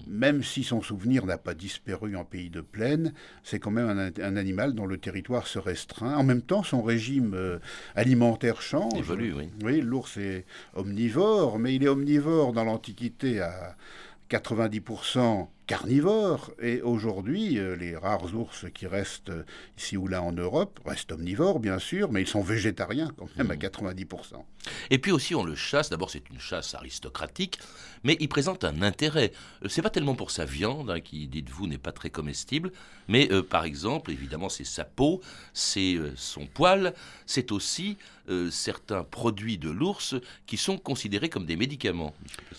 Même 0.05 0.43
si 0.43 0.65
son 0.65 0.81
souvenir 0.81 1.25
n'a 1.25 1.37
pas 1.37 1.53
disparu 1.53 2.17
en 2.17 2.25
pays 2.25 2.49
de 2.49 2.59
plaine, 2.59 3.13
c'est 3.43 3.57
quand 3.57 3.71
même 3.71 4.11
un, 4.21 4.35
animal 4.35 4.73
dont 4.73 4.85
le 4.85 4.97
territoire 4.97 5.47
se 5.47 5.57
restreint. 5.57 6.17
En 6.17 6.23
même 6.23 6.41
temps, 6.41 6.61
son 6.61 6.81
régime 6.81 7.33
euh, 7.35 7.57
alimentaire 7.95 8.61
change. 8.61 8.99
Évolue, 8.99 9.33
oui. 9.33 9.49
Oui, 9.63 9.79
l'ours 9.79 10.17
est 10.17 10.45
omnivore, 10.75 11.57
mais 11.57 11.73
il 11.73 11.85
est 11.85 11.87
omnivore 11.87 12.51
dans 12.51 12.65
l'Antiquité 12.65 13.39
à 13.39 13.77
90% 14.29 15.47
carnivore. 15.69 16.51
Et 16.59 16.81
aujourd'hui, 16.81 17.59
euh, 17.59 17.75
les 17.75 17.95
rares 17.95 18.33
ours 18.33 18.65
qui 18.73 18.87
restent 18.87 19.31
ici 19.77 19.97
ou 19.97 20.07
là 20.07 20.23
en 20.23 20.31
Europe 20.31 20.79
restent 20.83 21.11
omnivores, 21.11 21.59
bien 21.59 21.77
sûr, 21.77 22.11
mais 22.11 22.23
ils 22.23 22.27
sont 22.27 22.41
végétariens 22.41 23.11
quand 23.15 23.29
même 23.37 23.51
à 23.51 23.55
90%. 23.55 24.37
Mmh. 24.37 24.41
Et 24.89 24.97
puis 24.97 25.11
aussi, 25.11 25.35
on 25.35 25.43
le 25.43 25.53
chasse. 25.53 25.91
D'abord, 25.91 26.09
c'est 26.09 26.27
une 26.31 26.39
chasse 26.39 26.73
aristocratique, 26.73 27.59
mais 28.03 28.17
il 28.19 28.29
présente 28.29 28.63
un 28.63 28.81
intérêt. 28.81 29.31
Euh, 29.63 29.69
c'est 29.69 29.83
pas 29.83 29.91
tellement 29.91 30.15
pour 30.15 30.31
sa 30.31 30.43
viande, 30.43 30.89
hein, 30.89 31.01
qui, 31.01 31.27
dites-vous, 31.27 31.67
n'est 31.67 31.77
pas 31.77 31.91
très 31.91 32.09
comestible, 32.09 32.71
mais 33.07 33.31
euh, 33.31 33.43
par 33.43 33.63
exemple, 33.63 34.09
évidemment, 34.09 34.49
c'est 34.49 34.63
sa 34.63 34.85
peau, 34.85 35.21
c'est 35.53 35.97
son 36.15 36.47
poil, 36.47 36.95
c'est 37.27 37.51
aussi 37.51 37.97
certains 38.51 39.03
produits 39.03 39.57
de 39.57 39.69
l'ours 39.69 40.15
qui 40.45 40.57
sont 40.57 40.77
considérés 40.77 41.29
comme 41.29 41.45
des 41.45 41.55
médicaments. 41.55 42.13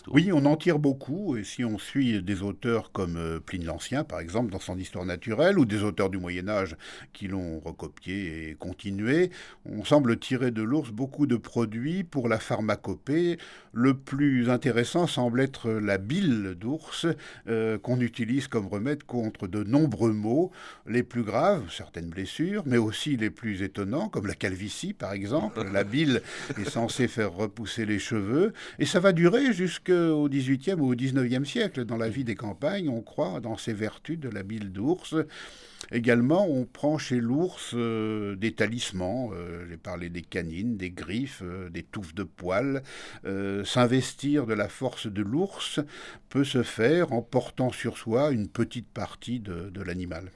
Oui, 0.09 0.31
on 0.33 0.45
en 0.47 0.57
tire 0.57 0.79
beaucoup, 0.79 1.37
et 1.37 1.45
si 1.45 1.65
on 1.65 1.79
suit 1.79 2.23
des 2.23 2.43
auteurs 2.43 2.91
comme 2.93 3.17
euh, 3.17 3.41
Pline 3.41 3.65
l'Ancien, 3.65 4.05
par 4.05 4.21
exemple, 4.21 4.50
dans 4.50 4.61
son 4.61 4.79
Histoire 4.79 5.05
naturelle, 5.05 5.59
ou 5.59 5.65
des 5.65 5.83
auteurs 5.83 6.11
du 6.11 6.19
Moyen 6.19 6.49
Âge 6.49 6.77
qui 7.12 7.29
l'ont 7.29 7.61
recopié 7.61 8.50
et 8.50 8.55
continué. 8.55 9.31
On 9.65 9.85
semble 9.85 10.19
tirer 10.19 10.50
de 10.50 10.62
l'ours 10.62 10.91
beaucoup 10.91 11.27
de 11.27 11.37
produits 11.37 12.05
pour 12.05 12.29
la 12.29 12.39
pharmacopée. 12.39 13.39
Le 13.73 13.95
plus 13.95 14.50
intéressant 14.50 15.07
semble 15.07 15.41
être 15.41 15.71
la 15.71 15.99
bile 15.99 16.57
d'ours, 16.59 17.07
euh, 17.49 17.79
qu'on 17.79 18.00
utilise 18.00 18.49
comme 18.49 18.67
remède 18.67 19.05
contre 19.05 19.47
de 19.47 19.62
nombreux 19.62 20.12
maux, 20.12 20.50
les 20.87 21.03
plus 21.03 21.23
graves, 21.23 21.71
certaines 21.71 22.09
blessures, 22.09 22.62
mais 22.67 22.79
aussi 22.79 23.17
les 23.17 23.31
plus 23.31 23.62
étonnants, 23.62 24.09
comme 24.09 24.27
la 24.27 24.35
calvitie, 24.35 24.93
par 24.93 25.12
exemple. 25.12 25.60
La 25.73 25.85
bile 25.85 26.23
est 26.59 26.69
censée 26.69 27.09
faire 27.09 27.33
repousser 27.33 27.85
les 27.87 27.99
cheveux, 27.99 28.52
et 28.79 28.87
ça 28.87 29.00
va 29.00 29.12
durer 29.12 29.52
jusqu'au 29.52 30.29
XVIIIe 30.29 30.75
ou 30.75 30.93
au 30.93 30.95
XIXe 30.95 31.49
siècle 31.49 31.85
dans 31.85 31.97
la 31.97 32.09
vie 32.09 32.25
des 32.25 32.35
campagnes 32.35 32.88
on 32.88 33.02
croit 33.02 33.40
dans 33.40 33.57
ces 33.57 33.73
vertus 33.73 34.19
de 34.19 34.29
la 34.29 34.43
bile 34.43 34.73
d'ours. 34.73 35.14
Également, 35.93 36.47
on 36.47 36.67
prend 36.67 36.99
chez 36.99 37.21
l'ours 37.21 37.73
euh, 37.75 38.37
des 38.37 38.52
talismans, 38.52 39.31
euh, 39.33 39.67
j'ai 39.69 39.76
parlé 39.76 40.09
des 40.09 40.23
canines, 40.23 40.76
des 40.76 40.90
griffes, 40.90 41.43
euh, 41.43 41.71
des 41.71 41.83
touffes 41.83 42.14
de 42.14 42.23
poils. 42.23 42.83
S'investir 43.64 44.47
de 44.47 44.55
la 44.55 44.69
force 44.69 45.07
de 45.07 45.23
l'ours 45.23 45.81
peut 46.29 46.45
se 46.45 46.62
faire 46.62 47.12
en 47.12 47.23
portant 47.23 47.73
sur 47.73 47.97
soi 47.97 48.31
une 48.31 48.49
petite 48.49 48.88
partie 48.88 49.40
de 49.40 49.83
l'animal. 49.83 50.31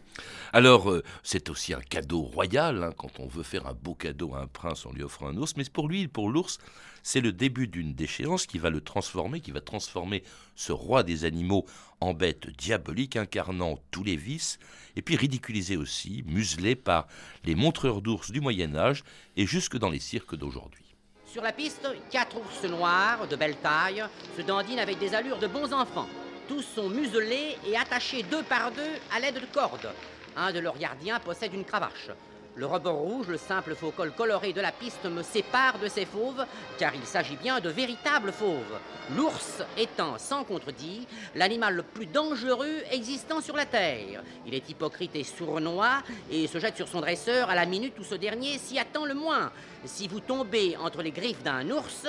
Alors, 0.53 0.91
euh, 0.91 1.03
c'est 1.23 1.51
aussi 1.51 1.75
un 1.75 1.81
cadeau 1.81 2.23
royal. 2.23 2.83
Hein, 2.83 2.93
quand 2.97 3.21
on 3.21 3.27
veut 3.27 3.43
faire 3.43 3.67
un 3.67 3.75
beau 3.75 3.95
cadeau 3.95 4.35
à 4.35 4.41
un 4.41 4.47
prince, 4.47 4.87
on 4.87 4.93
lui 4.93 5.03
offre 5.03 5.25
un 5.25 5.37
ours. 5.37 5.57
Mais 5.57 5.65
pour 5.65 5.89
lui, 5.89 6.09
pour 6.09 6.29
l'ours, 6.29 6.59
c'est 7.03 7.21
le 7.21 7.33
début 7.33 7.69
d'une 7.69 7.95
déchéance 7.95 8.47
qui 8.47 8.59
va 8.59 8.71
le 8.71 8.81
transformer, 8.81 9.41
qui 9.41 9.51
va 9.51 9.61
transformer 9.61 10.25
ce 10.57 10.73
roi 10.73 11.03
des 11.03 11.25
animaux 11.25 11.67
en 12.01 12.15
bête 12.15 12.49
diabolique, 12.57 13.17
incarnant 13.17 13.79
tous 13.91 14.05
les 14.05 14.17
vices, 14.17 14.59
et 14.97 15.03
puis 15.03 15.17
ridiculisé 15.17 15.77
aussi, 15.77 16.25
muselé 16.27 16.77
par 16.77 17.07
les 17.45 17.55
montreurs 17.55 18.01
d'ours 18.01 18.31
du 18.31 18.41
Moyen 18.41 18.75
Âge 18.75 19.05
et 19.37 19.47
jusque 19.47 19.77
dans 19.77 19.91
les 19.91 20.01
cirques 20.01 20.37
d'aujourd'hui. 20.37 20.95
Sur 21.27 21.43
la 21.43 21.53
piste, 21.53 21.89
quatre 22.11 22.37
ours 22.37 22.65
noirs 22.71 23.27
de 23.27 23.37
belle 23.37 23.57
taille 23.57 24.05
se 24.37 24.43
dandinent 24.43 24.79
avec 24.79 24.99
des 24.99 25.15
allures 25.15 25.39
de 25.39 25.49
bons 25.49 25.73
enfants. 25.73 26.09
Tous 26.49 26.63
sont 26.63 26.91
muselés 26.91 27.57
et 27.67 27.77
attachés 27.77 28.23
deux 28.23 28.43
par 28.43 28.71
deux 28.71 28.83
à 29.15 29.19
l'aide 29.19 29.41
de 29.41 29.47
cordes. 29.47 29.89
Un 30.37 30.53
de 30.53 30.59
leurs 30.59 30.77
gardiens 30.77 31.19
possède 31.19 31.55
une 31.55 31.65
cravache. 31.65 32.11
Le 32.57 32.67
rebord 32.67 32.99
rouge, 32.99 33.29
le 33.29 33.39
simple 33.39 33.75
faux 33.75 33.91
col 33.91 34.13
coloré 34.13 34.53
de 34.53 34.61
la 34.61 34.71
piste 34.71 35.07
me 35.07 35.23
sépare 35.23 35.79
de 35.79 35.89
ces 35.89 36.05
fauves, 36.05 36.45
car 36.79 36.95
il 36.95 37.05
s'agit 37.05 37.37
bien 37.37 37.61
de 37.61 37.69
véritables 37.69 38.31
fauves. 38.31 38.79
L'ours 39.17 39.63
étant, 39.77 40.19
sans 40.19 40.45
contredit, 40.45 41.09
l'animal 41.35 41.75
le 41.75 41.83
plus 41.83 42.07
dangereux 42.07 42.83
existant 42.93 43.41
sur 43.41 43.57
la 43.57 43.67
Terre. 43.67 44.23
Il 44.47 44.55
est 44.55 44.69
hypocrite 44.69 45.17
et 45.17 45.25
sournois 45.25 46.03
et 46.31 46.47
se 46.47 46.59
jette 46.59 46.77
sur 46.77 46.89
son 46.89 47.01
dresseur 47.01 47.49
à 47.51 47.55
la 47.55 47.67
minute 47.67 47.99
où 47.99 48.05
ce 48.05 48.15
dernier 48.15 48.59
s'y 48.59 48.79
attend 48.79 49.07
le 49.07 49.15
moins. 49.15 49.51
Si 49.85 50.07
vous 50.07 50.21
tombez 50.21 50.77
entre 50.77 51.03
les 51.03 51.11
griffes 51.11 51.43
d'un 51.43 51.69
ours, 51.71 52.07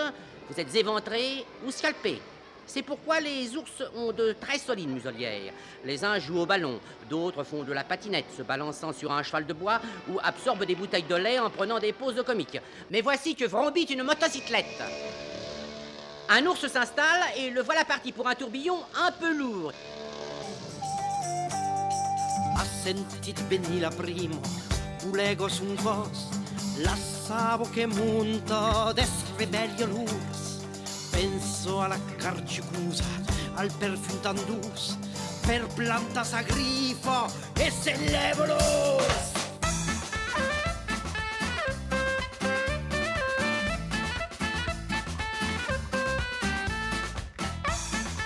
vous 0.50 0.60
êtes 0.60 0.76
éventré 0.76 1.44
ou 1.66 1.72
scalpé. 1.72 2.20
C'est 2.68 2.82
pourquoi 2.82 3.20
les 3.20 3.56
ours 3.56 3.84
ont 3.96 4.12
de 4.12 4.36
très 4.40 4.58
solides 4.58 4.90
muselières. 4.90 5.54
Les 5.84 6.04
uns 6.04 6.20
jouent 6.20 6.40
au 6.40 6.46
ballon, 6.46 6.80
d'autres 7.10 7.44
font 7.44 7.64
de 7.64 7.72
la 7.72 7.84
patinette, 7.84 8.26
se 8.36 8.42
balançant 8.42 8.92
sur 8.92 9.12
un 9.12 9.24
cheval 9.24 9.46
de 9.46 9.54
bois 9.54 9.80
ou 10.10 10.20
absorbent 10.24 10.66
des 10.66 10.76
bouteilles 10.76 11.04
de 11.04 11.16
lait 11.16 11.40
en 11.40 11.50
prenant 11.50 11.80
des 11.80 11.94
poses 11.94 12.22
comiques. 12.24 12.60
Mais 12.92 13.02
voici 13.02 13.36
que 13.36 13.46
vrombit 13.46 13.84
une 13.84 14.04
motocyclette. 14.04 14.82
Un 16.28 16.46
ours 16.48 16.68
s'installe 16.68 17.22
et 17.38 17.52
le 17.52 17.62
voilà 17.62 17.86
parti 17.86 18.12
pour 18.12 18.28
un 18.28 18.36
tourbillon 18.36 18.80
un 19.00 19.12
peu 19.12 19.32
lourd. 19.38 19.72
Penso 31.16 31.80
alla 31.80 31.98
carcicusa, 32.18 33.06
al 33.56 33.72
perfum 33.72 34.20
tandus, 34.20 34.98
per 35.48 35.66
planta 35.74 36.26
sa 36.26 36.42
grifo 36.42 37.32
e 37.54 37.72
se 37.72 37.92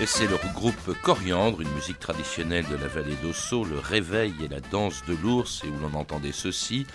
Et 0.01 0.07
c'est 0.07 0.25
le 0.25 0.37
groupe 0.55 0.99
Coriandre, 1.03 1.61
une 1.61 1.71
musique 1.73 1.99
traditionnelle 1.99 2.65
de 2.69 2.75
la 2.75 2.87
vallée 2.87 3.17
d'Osso, 3.21 3.65
le 3.65 3.77
réveil 3.77 4.33
et 4.43 4.47
la 4.47 4.61
danse 4.61 5.03
de 5.05 5.15
l'ours, 5.21 5.61
et 5.63 5.67
où 5.67 5.77
l'on 5.79 5.93
entendait 5.93 6.31
ceci. 6.31 6.87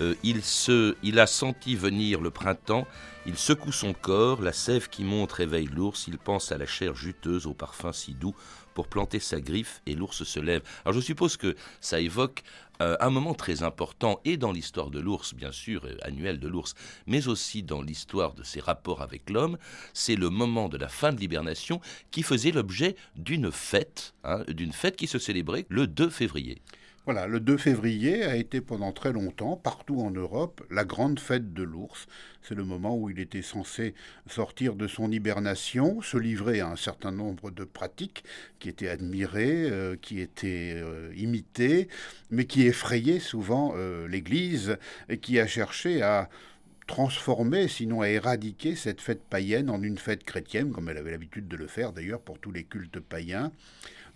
Euh, 0.00 0.14
il, 0.22 0.42
se, 0.42 0.96
il 1.02 1.18
a 1.18 1.26
senti 1.26 1.76
venir 1.76 2.20
le 2.20 2.30
printemps, 2.30 2.86
il 3.26 3.36
secoue 3.36 3.72
son 3.72 3.92
corps, 3.92 4.40
la 4.42 4.52
sève 4.52 4.88
qui 4.88 5.04
monte 5.04 5.32
réveille 5.32 5.66
l'ours, 5.66 6.06
il 6.08 6.18
pense 6.18 6.50
à 6.50 6.58
la 6.58 6.66
chair 6.66 6.94
juteuse, 6.94 7.46
au 7.46 7.54
parfum 7.54 7.92
si 7.92 8.14
doux, 8.14 8.34
pour 8.74 8.88
planter 8.88 9.20
sa 9.20 9.40
griffe, 9.40 9.82
et 9.86 9.94
l'ours 9.94 10.24
se 10.24 10.40
lève. 10.40 10.62
Alors 10.84 10.94
je 10.94 11.00
suppose 11.00 11.36
que 11.36 11.54
ça 11.80 12.00
évoque 12.00 12.42
euh, 12.80 12.96
un 13.00 13.10
moment 13.10 13.34
très 13.34 13.62
important, 13.62 14.20
et 14.24 14.36
dans 14.36 14.50
l'histoire 14.50 14.90
de 14.90 14.98
l'ours, 14.98 15.34
bien 15.34 15.52
sûr, 15.52 15.84
euh, 15.84 15.96
annuel 16.02 16.40
de 16.40 16.48
l'ours, 16.48 16.74
mais 17.06 17.28
aussi 17.28 17.62
dans 17.62 17.82
l'histoire 17.82 18.32
de 18.32 18.42
ses 18.42 18.60
rapports 18.60 19.02
avec 19.02 19.28
l'homme, 19.30 19.58
c'est 19.92 20.16
le 20.16 20.30
moment 20.30 20.68
de 20.68 20.78
la 20.78 20.88
fin 20.88 21.12
de 21.12 21.20
l'hibernation 21.20 21.80
qui 22.10 22.22
faisait 22.22 22.50
l'objet 22.50 22.96
d'une 23.14 23.52
fête, 23.52 24.14
hein, 24.24 24.42
d'une 24.48 24.72
fête 24.72 24.96
qui 24.96 25.06
se 25.06 25.18
célébrait 25.18 25.66
le 25.68 25.86
2 25.86 26.08
février. 26.10 26.62
Voilà, 27.04 27.26
le 27.26 27.40
2 27.40 27.56
février 27.56 28.22
a 28.22 28.36
été 28.36 28.60
pendant 28.60 28.92
très 28.92 29.12
longtemps, 29.12 29.56
partout 29.56 30.00
en 30.00 30.12
Europe, 30.12 30.64
la 30.70 30.84
grande 30.84 31.18
fête 31.18 31.52
de 31.52 31.64
l'ours. 31.64 32.06
C'est 32.42 32.54
le 32.54 32.62
moment 32.62 32.96
où 32.96 33.10
il 33.10 33.18
était 33.18 33.42
censé 33.42 33.94
sortir 34.28 34.76
de 34.76 34.86
son 34.86 35.10
hibernation, 35.10 36.00
se 36.00 36.16
livrer 36.16 36.60
à 36.60 36.68
un 36.68 36.76
certain 36.76 37.10
nombre 37.10 37.50
de 37.50 37.64
pratiques 37.64 38.22
qui 38.60 38.68
étaient 38.68 38.88
admirées, 38.88 39.68
euh, 39.68 39.96
qui 40.00 40.20
étaient 40.20 40.74
euh, 40.76 41.12
imitées, 41.16 41.88
mais 42.30 42.44
qui 42.44 42.68
effrayaient 42.68 43.18
souvent 43.18 43.74
euh, 43.74 44.06
l'Église 44.06 44.76
et 45.08 45.18
qui 45.18 45.40
a 45.40 45.46
cherché 45.48 46.02
à 46.02 46.28
transformer, 46.86 47.66
sinon 47.66 48.02
à 48.02 48.10
éradiquer 48.10 48.76
cette 48.76 49.00
fête 49.00 49.22
païenne 49.22 49.70
en 49.70 49.82
une 49.82 49.98
fête 49.98 50.22
chrétienne, 50.22 50.70
comme 50.70 50.88
elle 50.88 50.98
avait 50.98 51.10
l'habitude 51.10 51.48
de 51.48 51.56
le 51.56 51.66
faire 51.66 51.92
d'ailleurs 51.92 52.20
pour 52.20 52.38
tous 52.38 52.52
les 52.52 52.62
cultes 52.62 53.00
païens. 53.00 53.50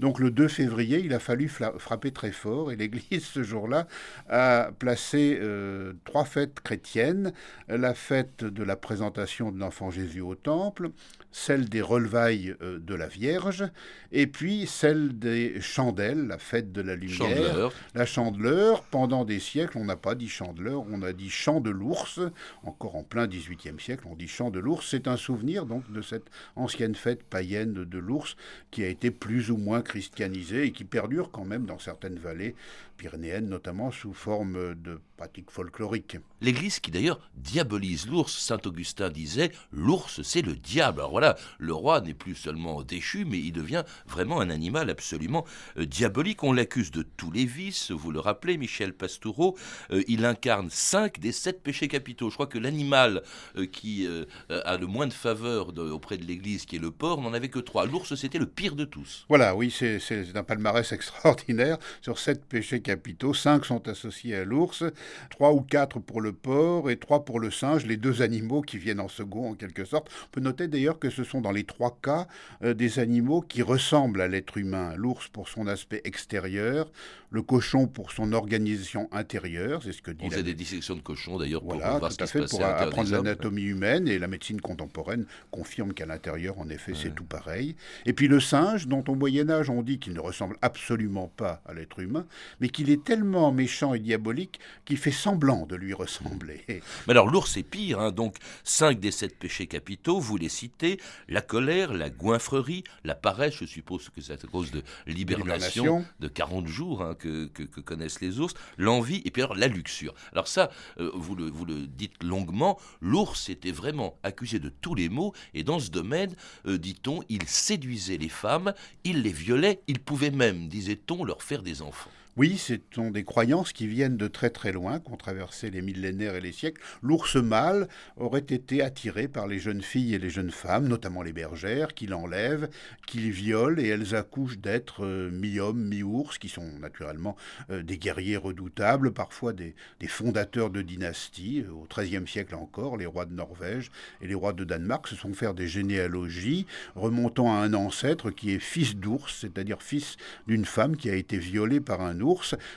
Donc 0.01 0.19
le 0.19 0.31
2 0.31 0.49
février, 0.49 1.01
il 1.05 1.15
a 1.15 1.19
fallu 1.19 1.49
frapper 1.49 2.11
très 2.11 2.33
fort 2.33 2.73
et 2.73 2.77
l'Église 2.87 3.25
ce 3.25 3.43
jour-là 3.43 3.87
a 4.29 4.71
placé 4.79 5.39
euh, 5.41 5.93
trois 6.05 6.25
fêtes 6.25 6.61
chrétiennes. 6.61 7.33
La 7.69 7.95
fête 7.95 8.45
de 8.45 8.63
la 8.63 8.77
présentation 8.77 9.51
de 9.53 9.59
l'enfant 9.59 9.91
Jésus 9.91 10.21
au 10.21 10.35
temple, 10.35 10.91
celle 11.33 11.69
des 11.69 11.81
relevailles 11.81 12.55
euh, 12.63 12.79
de 12.79 12.95
la 12.95 13.07
Vierge, 13.07 13.65
et 14.13 14.27
puis 14.27 14.67
celle 14.67 15.19
des 15.19 15.61
chandelles, 15.61 16.27
la 16.27 16.39
fête 16.39 16.73
de 16.73 16.83
la 16.83 16.95
lumière, 16.97 17.71
la 17.95 18.07
chandeleur. 18.07 18.83
Pendant 18.85 19.25
des 19.25 19.41
siècles, 19.41 19.79
on 19.79 19.85
n'a 19.85 19.97
pas 19.97 20.15
dit 20.15 20.29
chandeleur, 20.29 20.85
on 20.91 21.03
a 21.03 21.13
dit 21.13 21.31
chant 21.31 21.61
de 21.61 21.71
l'ours. 21.71 22.21
Encore 22.63 22.97
en 22.97 23.03
plein 23.03 23.27
18e 23.27 23.81
siècle, 23.81 24.05
on 24.11 24.15
dit 24.15 24.29
chant 24.29 24.51
de 24.51 24.59
l'ours. 24.59 24.87
C'est 24.89 25.09
un 25.09 25.17
souvenir 25.17 25.67
donc 25.67 25.91
de 25.91 26.03
cette 26.03 26.31
ancienne 26.55 26.95
fête 26.95 27.23
païenne 27.23 27.73
de 27.73 27.99
l'ours 27.99 28.37
qui 28.71 28.85
a 28.85 28.89
été 28.89 29.11
plus 29.11 29.51
ou 29.51 29.57
moins 29.57 29.83
christianisée 29.87 30.65
et 30.65 30.73
qui 30.73 30.85
perdure 30.85 31.31
quand 31.31 31.45
même 31.45 31.67
dans 31.67 31.79
certaines 31.79 32.19
vallées 32.19 32.55
pyrénéennes, 32.97 33.49
notamment 33.49 33.91
sous 33.91 34.13
forme 34.13 34.75
de 34.75 35.01
pratiques 35.17 35.51
folkloriques. 35.51 36.17
L'Église 36.41 36.81
qui 36.81 36.91
d'ailleurs 36.91 37.21
diabolise 37.35 38.07
l'ours. 38.07 38.37
Saint 38.37 38.61
Augustin 38.65 39.11
disait 39.11 39.53
l'ours 39.73 40.23
c'est 40.23 40.43
le 40.43 40.55
diable. 40.55 41.01
Alors 41.01 41.11
voilà, 41.11 41.37
le 41.59 41.73
roi 41.73 42.01
n'est 42.01 42.15
plus 42.15 42.35
seulement 42.35 42.83
déchu, 42.83 43.25
mais 43.25 43.39
il 43.39 43.53
devient 43.53 43.85
vraiment 44.07 44.41
un 44.41 44.51
animal 44.51 44.91
absolument 44.91 45.45
euh, 45.79 45.87
diabolique. 45.87 46.43
On 46.43 46.53
l'accuse 46.53 46.91
de 46.91 47.03
tous 47.03 47.31
les 47.31 47.45
vices, 47.45 47.91
vous 47.91 48.11
le 48.11 48.21
rappelez, 48.21 48.57
Michel 48.57 48.93
Pastoureau. 48.93 49.57
Euh, 49.91 50.03
il 50.09 50.25
incarne 50.25 50.69
cinq 50.71 51.21
des 51.21 51.33
sept 51.33 51.63
péchés 51.63 51.89
capitaux. 51.89 52.31
Je 52.31 52.35
crois 52.35 52.47
que 52.47 52.59
l'animal 52.59 53.23
euh, 53.57 53.67
qui 53.67 54.07
a 54.49 54.77
le 54.77 54.87
moins 54.87 55.07
de 55.07 55.13
faveur 55.13 55.77
auprès 55.79 56.17
de 56.17 56.25
l'Église, 56.25 56.65
qui 56.67 56.77
est 56.77 56.81
le 56.81 56.91
porc, 56.91 57.21
n'en 57.21 57.33
avait 57.33 57.49
que 57.49 57.59
trois. 57.59 57.87
L'ours 57.87 58.15
c'était 58.15 58.39
le 58.39 58.47
pire 58.47 58.77
de 58.77 58.85
tous. 58.85 59.27
Voilà, 59.29 59.55
oui, 59.55 59.71
c'est 59.77 60.37
un 60.37 60.43
palmarès 60.43 60.91
extraordinaire. 60.93 61.79
Sur 62.01 62.19
sept 62.19 62.45
péchés 62.45 62.81
capitaux, 62.81 63.35
cinq 63.35 63.65
sont 63.65 63.89
associés 63.89 64.37
à 64.37 64.45
l'ours, 64.45 64.85
trois 65.31 65.53
ou 65.53 65.61
quatre 65.61 65.99
pour 66.01 66.21
le 66.21 66.33
porc 66.33 66.91
et 66.91 66.97
trois 66.97 67.25
pour 67.25 67.41
le 67.41 67.51
singe, 67.51 67.87
les 67.87 67.97
deux 67.97 68.23
animaux 68.23 68.63
qui 68.63 68.79
viennent 68.79 69.01
en 69.01 69.09
second 69.09 69.51
en 69.51 69.55
quelque 69.55 69.85
sorte. 69.85 70.11
On 70.27 70.31
peut 70.33 70.41
noter 70.41 70.69
d'ailleurs 70.69 70.99
que 70.99 71.11
ce 71.11 71.25
sont 71.25 71.41
dans 71.41 71.53
les 71.53 71.65
trois 71.65 71.99
cas 72.03 72.27
euh, 72.63 72.75
des 72.75 72.99
animaux 72.99 73.41
qui 73.41 73.63
ressemblent 73.63 74.21
à 74.21 74.29
l'être 74.29 74.57
humain. 74.57 74.95
L'ours 74.97 75.29
pour 75.29 75.49
son 75.49 75.67
aspect 75.67 76.01
extérieur, 76.05 76.91
le 77.37 77.43
cochon 77.43 77.87
pour 77.87 78.13
son 78.13 78.33
organisation 78.33 79.09
intérieure, 79.13 79.83
c'est 79.83 79.93
ce 79.93 80.01
que 80.01 80.11
dit. 80.11 80.25
On 80.25 80.31
faisait 80.31 80.43
des 80.43 80.55
dissections 80.55 80.97
de 80.97 81.03
cochons 81.03 81.39
d'ailleurs 81.39 81.61
pour 81.61 81.75
voilà, 81.75 81.99
voir 81.99 82.11
tout 82.11 82.17
ce 82.17 82.23
à 82.23 82.27
qui 82.27 82.33
fait, 82.33 82.47
se 82.47 82.51
pour 82.51 82.65
à 82.65 82.77
apprendre 82.77 83.11
l'anatomie 83.11 83.63
humaine 83.63 84.09
et 84.09 84.19
la 84.19 84.27
médecine 84.27 84.61
contemporaine 84.61 85.27
confirme 85.51 85.93
qu'à 85.93 86.07
l'intérieur, 86.07 86.59
en 86.59 86.69
effet, 86.71 86.93
c'est 86.95 87.15
tout 87.15 87.25
pareil. 87.25 87.77
Et 88.07 88.15
puis 88.15 88.27
le 88.27 88.41
singe, 88.41 88.89
dont 88.89 89.05
au 89.07 89.15
Moyen 89.15 89.51
Âge 89.51 89.69
on 89.69 89.83
dit 89.83 89.99
qu'il 89.99 90.15
ne 90.15 90.21
ressemble 90.21 90.57
absolument 90.63 91.29
pas 91.37 91.61
à 91.67 91.75
l'être 91.75 91.99
humain, 92.01 92.27
mais 92.61 92.71
qu'il 92.71 92.89
est 92.89 93.05
tellement 93.05 93.53
méchant 93.53 93.93
et 93.93 93.99
diabolique 93.99 94.59
qu'il 94.87 94.97
fait 94.97 95.11
semblant 95.11 95.67
de 95.67 95.77
lui 95.77 95.93
ressembler. 95.93 96.65
Mais 97.07 97.11
alors 97.11 97.29
l'ours 97.29 97.57
est 97.59 97.63
pire, 97.63 98.01
hein, 98.01 98.13
donc 98.13 98.37
cinq 98.65 98.99
des 98.99 99.11
sept 99.11 99.39
péchés 99.39 99.67
capitaux, 99.67 100.21
vous 100.21 100.39
les 100.39 100.49
citez, 100.49 100.99
la 101.29 101.43
colère, 101.43 101.93
la 101.93 102.09
goinfrerie, 102.09 102.85
la 103.05 103.15
paresse, 103.15 103.57
je 103.57 103.67
suppose 103.67 104.09
que 104.09 104.23
c'est 104.23 104.33
à 104.45 104.47
cause 104.47 104.71
de 104.71 104.83
l'hibernation 105.07 105.85
L'hibernation. 105.85 106.05
de 106.21 106.29
40 106.29 106.67
jours 106.67 107.03
hein, 107.03 107.15
que, 107.15 107.26
que- 107.53 107.81
connaissent 107.81 108.21
les 108.21 108.41
ours, 108.41 108.55
l'envie 108.77 109.23
et 109.25 109.31
puis 109.31 109.43
alors 109.43 109.57
la 109.57 109.69
luxure. 109.69 110.15
Alors 110.33 110.49
ça, 110.49 110.71
euh, 110.99 111.11
vous, 111.15 111.35
le, 111.35 111.49
vous 111.51 111.65
le 111.65 111.87
dites 111.87 112.23
longuement, 112.23 112.79
l'ours 113.01 113.49
était 113.49 113.73
vraiment 113.73 114.19
accusé 114.23 114.59
de 114.59 114.69
tous 114.69 114.95
les 114.95 115.09
maux 115.09 115.33
et 115.55 115.63
dans 115.63 115.79
ce 115.81 115.91
domaine, 115.91 116.35
euh, 116.67 116.79
dit-on, 116.79 117.21
il 117.29 117.47
séduisait 117.47 118.17
les 118.17 118.29
femmes, 118.29 118.73
il 119.05 119.23
les 119.23 119.33
violait, 119.33 119.81
il 119.87 119.99
pouvait 120.01 120.31
même, 120.31 120.69
disait-on, 120.69 121.25
leur 121.25 121.43
faire 121.43 121.63
des 121.63 121.83
enfants. 121.83 122.11
Oui, 122.39 122.59
ce 122.59 122.75
sont 122.95 123.11
des 123.11 123.25
croyances 123.25 123.73
qui 123.73 123.87
viennent 123.87 124.19
de 124.19 124.29
très 124.29 124.51
très 124.51 124.71
loin, 124.71 125.01
qui 125.01 125.11
ont 125.11 125.17
traversé 125.17 125.71
les 125.71 125.81
millénaires 125.81 126.35
et 126.35 126.43
les 126.43 126.53
siècles. 126.53 126.83
L'ours 127.01 127.37
mâle 127.37 127.89
aurait 128.19 128.41
été 128.41 128.83
attiré 128.83 129.27
par 129.27 129.47
les 129.47 129.59
jeunes 129.59 129.81
filles 129.81 130.15
et 130.15 130.19
les 130.19 130.29
jeunes 130.29 130.51
femmes, 130.51 130.87
notamment 130.87 131.23
les 131.23 131.33
bergères, 131.33 131.95
qui 131.95 132.07
l'enlèvent, 132.07 132.69
qui 133.07 133.21
les 133.21 133.31
violent 133.31 133.81
et 133.81 133.87
elles 133.87 134.15
accouchent 134.15 134.59
d'êtres 134.59 135.07
euh, 135.07 135.31
mi-hommes, 135.31 135.83
mi-ours, 135.83 136.37
qui 136.37 136.51
sont 136.51 136.73
naturellement 136.79 137.37
euh, 137.71 137.83
des 137.83 137.97
guerriers 137.97 138.37
redoutables, 138.37 139.15
parfois 139.15 139.55
des, 139.55 139.75
fondateurs 140.07 140.69
de 140.69 140.83
dynasties. 140.83 141.65
Au 141.73 141.87
XIIIe 141.89 142.29
siècle 142.29 142.55
encore, 142.55 142.99
les 142.99 143.07
rois 143.07 143.25
de 143.25 143.33
Norvège 143.33 143.91
et 144.21 144.27
les 144.27 144.35
rois 144.35 144.53
de 144.53 144.65
Danemark 144.65 145.09
se 145.09 145.17
sont 145.17 145.33
fait 145.33 145.55
des 145.55 145.69
généalogies 145.69 146.67
remontant 146.97 147.51
à 147.55 147.65
un 147.65 147.73
ancêtre 147.73 148.31
qui 148.31 148.53
est 148.53 148.59
fils 148.59 148.95
d'ours, 148.95 149.39
c'est-à-dire 149.41 149.81
fils 149.81 150.19
d'une 150.47 150.67
femme 150.67 150.99
qui 150.99 151.09
a 151.09 151.15
été 151.15 151.39
violée 151.39 151.81
par 151.81 152.03
un 152.03 152.21
ours. 152.21 152.26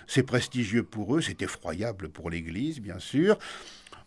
C'est 0.08 0.24
prestigieux 0.24 0.84
pour 0.84 1.16
eux, 1.16 1.22
c'est 1.22 1.42
effroyable 1.42 2.10
pour 2.10 2.30
l'Église, 2.30 2.80
bien 2.80 3.00
sûr. 3.00 3.38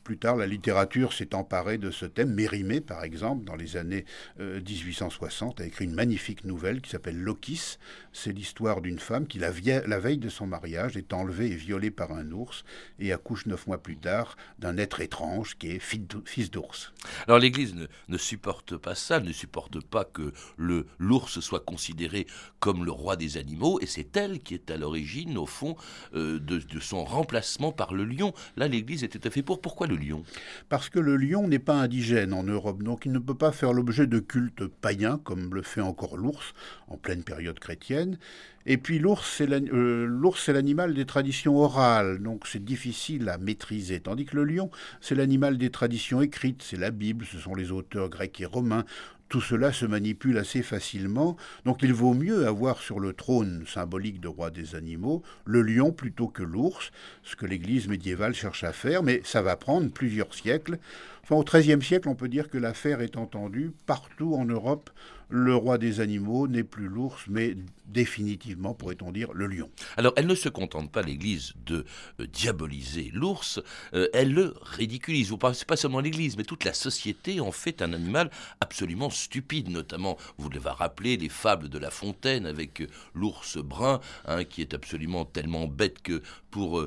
Plus 0.04 0.18
tard, 0.18 0.36
la 0.36 0.46
littérature 0.46 1.12
s'est 1.12 1.34
emparée 1.34 1.78
de 1.78 1.90
ce 1.90 2.06
thème. 2.06 2.32
Mérimée, 2.34 2.80
par 2.80 3.04
exemple, 3.04 3.44
dans 3.44 3.54
les 3.54 3.76
années 3.76 4.04
euh, 4.40 4.60
1860, 4.60 5.60
a 5.60 5.64
écrit 5.64 5.84
une 5.84 5.94
magnifique 5.94 6.44
nouvelle 6.44 6.80
qui 6.80 6.90
s'appelle 6.90 7.18
Lokis. 7.20 7.78
C'est 8.12 8.32
l'histoire 8.32 8.80
d'une 8.80 8.98
femme 8.98 9.26
qui, 9.26 9.38
la, 9.38 9.50
veille 9.50 10.18
de 10.18 10.28
son 10.28 10.46
mariage, 10.46 10.96
est 10.96 11.12
enlevée 11.12 11.52
et 11.52 11.56
violée 11.56 11.90
par 11.92 12.12
un 12.12 12.30
ours 12.32 12.64
et 12.98 13.12
accouche 13.12 13.46
neuf 13.46 13.66
mois 13.66 13.82
plus 13.82 13.96
tard 13.96 14.36
d'un 14.58 14.76
être 14.76 15.00
étrange 15.00 15.56
qui 15.56 15.70
est 15.70 15.78
fi- 15.78 16.02
fils 16.24 16.50
d'ours. 16.50 16.92
Alors 17.26 17.38
l'Église 17.38 17.74
ne, 17.74 17.86
ne 18.08 18.18
supporte 18.18 18.76
pas 18.76 18.94
ça, 18.96 19.20
ne 19.20 19.32
supporte 19.32 19.80
pas 19.84 20.04
que 20.04 20.32
le 20.56 20.86
l'ours 20.98 21.40
soit 21.40 21.64
considéré 21.64 22.26
comme 22.60 22.84
le 22.84 22.90
roi 22.92 23.16
des 23.16 23.36
animaux, 23.36 23.78
et 23.80 23.86
c'est 23.86 24.16
elle 24.16 24.40
qui 24.40 24.54
est 24.54 24.70
à 24.70 24.76
l'origine, 24.76 25.38
au 25.38 25.46
fond, 25.46 25.76
euh, 26.14 26.38
de, 26.38 26.58
de 26.58 26.80
son 26.80 27.04
remplacement 27.04 27.72
par 27.72 27.94
le 27.94 28.04
lion. 28.04 28.32
Là, 28.56 28.68
l'Église 28.68 29.04
est 29.04 29.08
tout 29.08 29.20
à 29.26 29.30
fait 29.30 29.42
pour. 29.42 29.60
Pourquoi 29.60 29.86
lion 29.96 30.24
Parce 30.68 30.88
que 30.88 30.98
le 30.98 31.16
lion 31.16 31.48
n'est 31.48 31.58
pas 31.58 31.74
indigène 31.74 32.32
en 32.32 32.42
Europe, 32.42 32.82
donc 32.82 33.06
il 33.06 33.12
ne 33.12 33.18
peut 33.18 33.34
pas 33.34 33.52
faire 33.52 33.72
l'objet 33.72 34.06
de 34.06 34.18
cultes 34.18 34.66
païens 34.66 35.20
comme 35.24 35.54
le 35.54 35.62
fait 35.62 35.80
encore 35.80 36.16
l'ours 36.16 36.54
en 36.88 36.96
pleine 36.96 37.22
période 37.22 37.58
chrétienne. 37.58 38.18
Et 38.64 38.76
puis 38.76 38.98
l'ours, 38.98 39.28
c'est 39.28 39.50
euh, 39.50 40.32
l'animal 40.48 40.94
des 40.94 41.04
traditions 41.04 41.56
orales, 41.56 42.22
donc 42.22 42.46
c'est 42.46 42.64
difficile 42.64 43.28
à 43.28 43.38
maîtriser. 43.38 44.00
Tandis 44.00 44.24
que 44.24 44.36
le 44.36 44.44
lion, 44.44 44.70
c'est 45.00 45.16
l'animal 45.16 45.58
des 45.58 45.70
traditions 45.70 46.22
écrites, 46.22 46.62
c'est 46.62 46.76
la 46.76 46.90
Bible, 46.90 47.24
ce 47.24 47.38
sont 47.38 47.54
les 47.54 47.72
auteurs 47.72 48.08
grecs 48.08 48.40
et 48.40 48.46
romains. 48.46 48.84
Tout 49.32 49.40
cela 49.40 49.72
se 49.72 49.86
manipule 49.86 50.36
assez 50.36 50.62
facilement, 50.62 51.38
donc 51.64 51.78
il 51.80 51.94
vaut 51.94 52.12
mieux 52.12 52.46
avoir 52.46 52.82
sur 52.82 53.00
le 53.00 53.14
trône 53.14 53.64
symbolique 53.66 54.20
de 54.20 54.28
roi 54.28 54.50
des 54.50 54.74
animaux 54.74 55.22
le 55.46 55.62
lion 55.62 55.90
plutôt 55.90 56.28
que 56.28 56.42
l'ours, 56.42 56.90
ce 57.22 57.34
que 57.34 57.46
l'Église 57.46 57.88
médiévale 57.88 58.34
cherche 58.34 58.62
à 58.62 58.74
faire, 58.74 59.02
mais 59.02 59.22
ça 59.24 59.40
va 59.40 59.56
prendre 59.56 59.90
plusieurs 59.90 60.34
siècles. 60.34 60.78
Enfin, 61.22 61.36
au 61.36 61.44
XIIIe 61.44 61.82
siècle, 61.82 62.10
on 62.10 62.14
peut 62.14 62.28
dire 62.28 62.50
que 62.50 62.58
l'affaire 62.58 63.00
est 63.00 63.16
entendue. 63.16 63.72
Partout 63.86 64.34
en 64.34 64.44
Europe, 64.44 64.90
le 65.32 65.56
roi 65.56 65.78
des 65.78 66.00
animaux 66.00 66.46
n'est 66.46 66.62
plus 66.62 66.88
l'ours, 66.88 67.24
mais 67.26 67.56
définitivement, 67.86 68.74
pourrait-on 68.74 69.12
dire, 69.12 69.32
le 69.32 69.46
lion. 69.46 69.70
Alors, 69.96 70.12
elle 70.16 70.26
ne 70.26 70.34
se 70.34 70.50
contente 70.50 70.92
pas, 70.92 71.00
l'Église, 71.00 71.54
de 71.64 71.86
euh, 72.20 72.26
diaboliser 72.26 73.10
l'ours, 73.14 73.60
euh, 73.94 74.08
elle 74.12 74.32
le 74.32 74.54
ridiculise. 74.62 75.30
Vous 75.30 75.38
parlez, 75.38 75.56
c'est 75.56 75.66
pas 75.66 75.76
seulement 75.76 76.00
l'Église, 76.00 76.36
mais 76.36 76.44
toute 76.44 76.64
la 76.64 76.74
société 76.74 77.40
en 77.40 77.50
fait 77.50 77.80
un 77.80 77.94
animal 77.94 78.30
absolument 78.60 79.08
stupide, 79.08 79.68
notamment, 79.68 80.18
vous 80.36 80.50
l'avez 80.50 80.70
rappelé, 80.70 81.16
les 81.16 81.30
fables 81.30 81.70
de 81.70 81.78
La 81.78 81.90
Fontaine 81.90 82.44
avec 82.44 82.82
euh, 82.82 82.86
l'ours 83.14 83.56
brun, 83.56 84.00
hein, 84.26 84.44
qui 84.44 84.60
est 84.60 84.74
absolument 84.74 85.24
tellement 85.24 85.66
bête 85.66 86.02
que 86.02 86.22
pour 86.50 86.86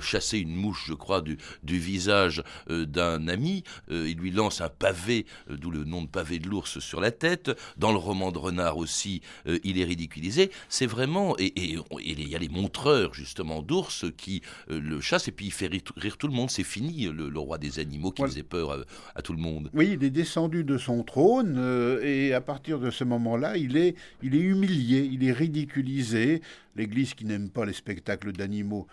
chasser 0.00 0.38
une 0.38 0.56
mouche, 0.56 0.84
je 0.88 0.94
crois, 0.94 1.20
du, 1.20 1.36
visage 1.62 2.42
d'un 2.66 3.28
ami, 3.28 3.62
il 3.90 4.16
lui 4.16 4.30
lance 4.30 4.62
un 4.62 4.70
pavé, 4.70 5.26
d'où 5.50 5.70
le 5.70 5.84
nom 5.84 6.00
de 6.00 6.08
pavé 6.08 6.38
de 6.38 6.48
l'ours 6.48 6.78
sur 6.78 7.02
la 7.02 7.10
tête. 7.10 7.50
Dans 7.76 7.92
le 7.92 7.98
roman 7.98 8.32
de 8.32 8.38
Renard 8.38 8.76
aussi, 8.78 9.22
euh, 9.46 9.58
il 9.64 9.78
est 9.80 9.84
ridiculisé. 9.84 10.50
C'est 10.68 10.86
vraiment. 10.86 11.36
Et 11.38 11.46
et- 11.56 11.74
et 11.76 12.12
il 12.12 12.28
y 12.28 12.34
a 12.36 12.38
les 12.38 12.48
montreurs, 12.48 13.14
justement, 13.14 13.62
d'ours 13.62 14.04
qui 14.16 14.42
euh, 14.70 14.80
le 14.80 15.00
chassent 15.00 15.28
et 15.28 15.32
puis 15.32 15.46
il 15.46 15.52
fait 15.52 15.66
rire, 15.66 15.82
rire 15.96 16.16
tout 16.16 16.26
le 16.28 16.32
monde. 16.34 16.50
C'est 16.50 16.64
fini, 16.64 17.04
le, 17.04 17.28
le 17.28 17.38
roi 17.38 17.58
des 17.58 17.78
animaux 17.78 18.10
qui 18.12 18.22
faisait 18.22 18.42
peur 18.42 18.72
à, 18.72 18.76
à 19.14 19.22
tout 19.22 19.32
le 19.32 19.38
monde. 19.38 19.70
Oui, 19.74 19.90
il 19.94 20.04
est 20.04 20.10
descendu 20.10 20.64
de 20.64 20.78
son 20.78 21.02
trône 21.02 21.56
euh, 21.58 22.02
et 22.02 22.32
à 22.34 22.40
partir 22.40 22.78
de 22.78 22.90
ce 22.90 23.04
moment-là, 23.04 23.56
il 23.56 23.76
est, 23.76 23.94
il 24.22 24.34
est 24.34 24.40
humilié, 24.40 25.08
il 25.10 25.24
est 25.24 25.32
ridiculisé. 25.32 26.42
L'Église 26.76 27.14
qui 27.14 27.24
n'aime 27.24 27.48
pas 27.48 27.64
les 27.64 27.72
spectacles 27.72 28.32
d'animaux 28.32 28.86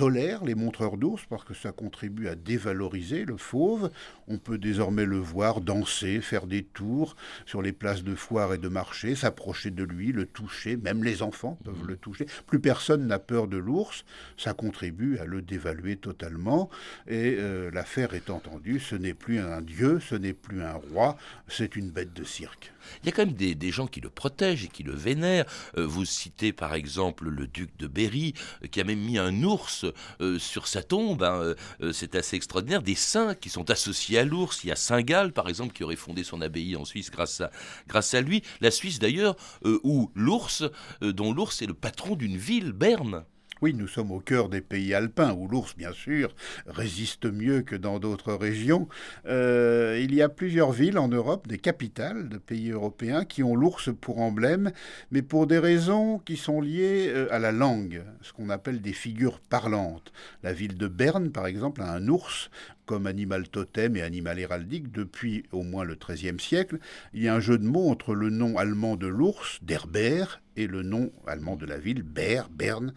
tolère 0.00 0.46
les 0.46 0.54
montreurs 0.54 0.96
d'ours 0.96 1.26
parce 1.28 1.44
que 1.44 1.52
ça 1.52 1.72
contribue 1.72 2.28
à 2.28 2.34
dévaloriser 2.34 3.26
le 3.26 3.36
fauve. 3.36 3.90
On 4.28 4.38
peut 4.38 4.56
désormais 4.56 5.04
le 5.04 5.18
voir 5.18 5.60
danser, 5.60 6.22
faire 6.22 6.46
des 6.46 6.62
tours 6.62 7.16
sur 7.44 7.60
les 7.60 7.72
places 7.72 8.02
de 8.02 8.14
foire 8.14 8.54
et 8.54 8.56
de 8.56 8.68
marché, 8.68 9.14
s'approcher 9.14 9.70
de 9.70 9.84
lui, 9.84 10.12
le 10.12 10.24
toucher, 10.24 10.78
même 10.78 11.04
les 11.04 11.20
enfants 11.20 11.58
peuvent 11.64 11.86
le 11.86 11.98
toucher. 11.98 12.24
Plus 12.46 12.60
personne 12.60 13.06
n'a 13.08 13.18
peur 13.18 13.46
de 13.46 13.58
l'ours, 13.58 14.06
ça 14.38 14.54
contribue 14.54 15.18
à 15.18 15.26
le 15.26 15.42
dévaluer 15.42 15.96
totalement 15.96 16.70
et 17.06 17.36
euh, 17.38 17.70
l'affaire 17.70 18.14
est 18.14 18.30
entendue, 18.30 18.80
ce 18.80 18.94
n'est 18.94 19.12
plus 19.12 19.38
un 19.38 19.60
dieu, 19.60 20.00
ce 20.00 20.14
n'est 20.14 20.32
plus 20.32 20.62
un 20.62 20.80
roi, 20.92 21.18
c'est 21.46 21.76
une 21.76 21.90
bête 21.90 22.14
de 22.14 22.24
cirque. 22.24 22.72
Il 23.02 23.06
y 23.06 23.08
a 23.08 23.12
quand 23.12 23.26
même 23.26 23.34
des, 23.34 23.70
gens 23.70 23.86
qui 23.86 24.00
le 24.00 24.10
protègent 24.10 24.64
et 24.64 24.68
qui 24.68 24.82
le 24.82 24.94
vénèrent. 24.94 25.46
Euh, 25.76 25.86
vous 25.86 26.04
citez 26.04 26.52
par 26.52 26.74
exemple 26.74 27.28
le 27.28 27.46
duc 27.46 27.76
de 27.78 27.86
Berry, 27.86 28.34
euh, 28.64 28.66
qui 28.66 28.80
a 28.80 28.84
même 28.84 29.00
mis 29.00 29.18
un 29.18 29.42
ours 29.42 29.86
euh, 30.20 30.38
sur 30.38 30.66
sa 30.66 30.82
tombe. 30.82 31.22
hein. 31.22 31.54
C'est 31.92 32.14
assez 32.14 32.36
extraordinaire. 32.36 32.82
Des 32.82 32.94
saints 32.94 33.34
qui 33.34 33.48
sont 33.48 33.70
associés 33.70 34.18
à 34.18 34.24
l'ours. 34.24 34.64
Il 34.64 34.68
y 34.68 34.72
a 34.72 34.76
Saint 34.76 35.02
Gall, 35.02 35.32
par 35.32 35.48
exemple, 35.48 35.72
qui 35.72 35.84
aurait 35.84 35.96
fondé 35.96 36.24
son 36.24 36.40
abbaye 36.40 36.76
en 36.76 36.84
Suisse 36.84 37.10
grâce 37.10 37.40
à, 37.40 37.50
grâce 37.86 38.14
à 38.14 38.20
lui. 38.20 38.42
La 38.60 38.70
Suisse 38.70 38.98
d'ailleurs, 38.98 39.36
où 39.64 40.10
l'ours, 40.14 40.64
dont 41.00 41.32
l'ours 41.32 41.62
est 41.62 41.66
le 41.66 41.74
patron 41.74 42.16
d'une 42.16 42.36
ville, 42.36 42.72
Berne. 42.72 43.24
Oui, 43.62 43.74
nous 43.74 43.88
sommes 43.88 44.10
au 44.10 44.20
cœur 44.20 44.48
des 44.48 44.62
pays 44.62 44.94
alpins, 44.94 45.34
où 45.34 45.46
l'ours, 45.46 45.76
bien 45.76 45.92
sûr, 45.92 46.34
résiste 46.66 47.26
mieux 47.26 47.60
que 47.60 47.76
dans 47.76 47.98
d'autres 47.98 48.32
régions. 48.32 48.88
Euh, 49.26 50.00
il 50.02 50.14
y 50.14 50.22
a 50.22 50.30
plusieurs 50.30 50.72
villes 50.72 50.96
en 50.96 51.08
Europe, 51.08 51.46
des 51.46 51.58
capitales 51.58 52.30
de 52.30 52.38
pays 52.38 52.70
européens, 52.70 53.26
qui 53.26 53.42
ont 53.42 53.54
l'ours 53.54 53.90
pour 54.00 54.20
emblème, 54.20 54.72
mais 55.10 55.20
pour 55.20 55.46
des 55.46 55.58
raisons 55.58 56.20
qui 56.20 56.38
sont 56.38 56.62
liées 56.62 57.08
euh, 57.14 57.28
à 57.30 57.38
la 57.38 57.52
langue, 57.52 58.02
ce 58.22 58.32
qu'on 58.32 58.48
appelle 58.48 58.80
des 58.80 58.94
figures 58.94 59.40
parlantes. 59.40 60.10
La 60.42 60.54
ville 60.54 60.78
de 60.78 60.88
Berne, 60.88 61.30
par 61.30 61.46
exemple, 61.46 61.82
a 61.82 61.92
un 61.92 62.08
ours 62.08 62.48
comme 62.86 63.06
animal 63.06 63.46
totem 63.48 63.94
et 63.96 64.02
animal 64.02 64.40
héraldique 64.40 64.90
depuis 64.90 65.44
au 65.52 65.62
moins 65.62 65.84
le 65.84 65.94
XIIIe 65.94 66.40
siècle. 66.40 66.78
Il 67.14 67.22
y 67.22 67.28
a 67.28 67.34
un 67.34 67.38
jeu 67.38 67.56
de 67.56 67.64
mots 67.64 67.88
entre 67.88 68.16
le 68.16 68.30
nom 68.30 68.58
allemand 68.58 68.96
de 68.96 69.06
l'ours, 69.06 69.60
d'Herber, 69.62 70.24
et 70.60 70.66
le 70.66 70.82
nom 70.82 71.10
allemand 71.26 71.56
de 71.56 71.66
la 71.66 71.78
ville, 71.78 72.02
Ber, 72.02 72.48
Berne. 72.50 72.92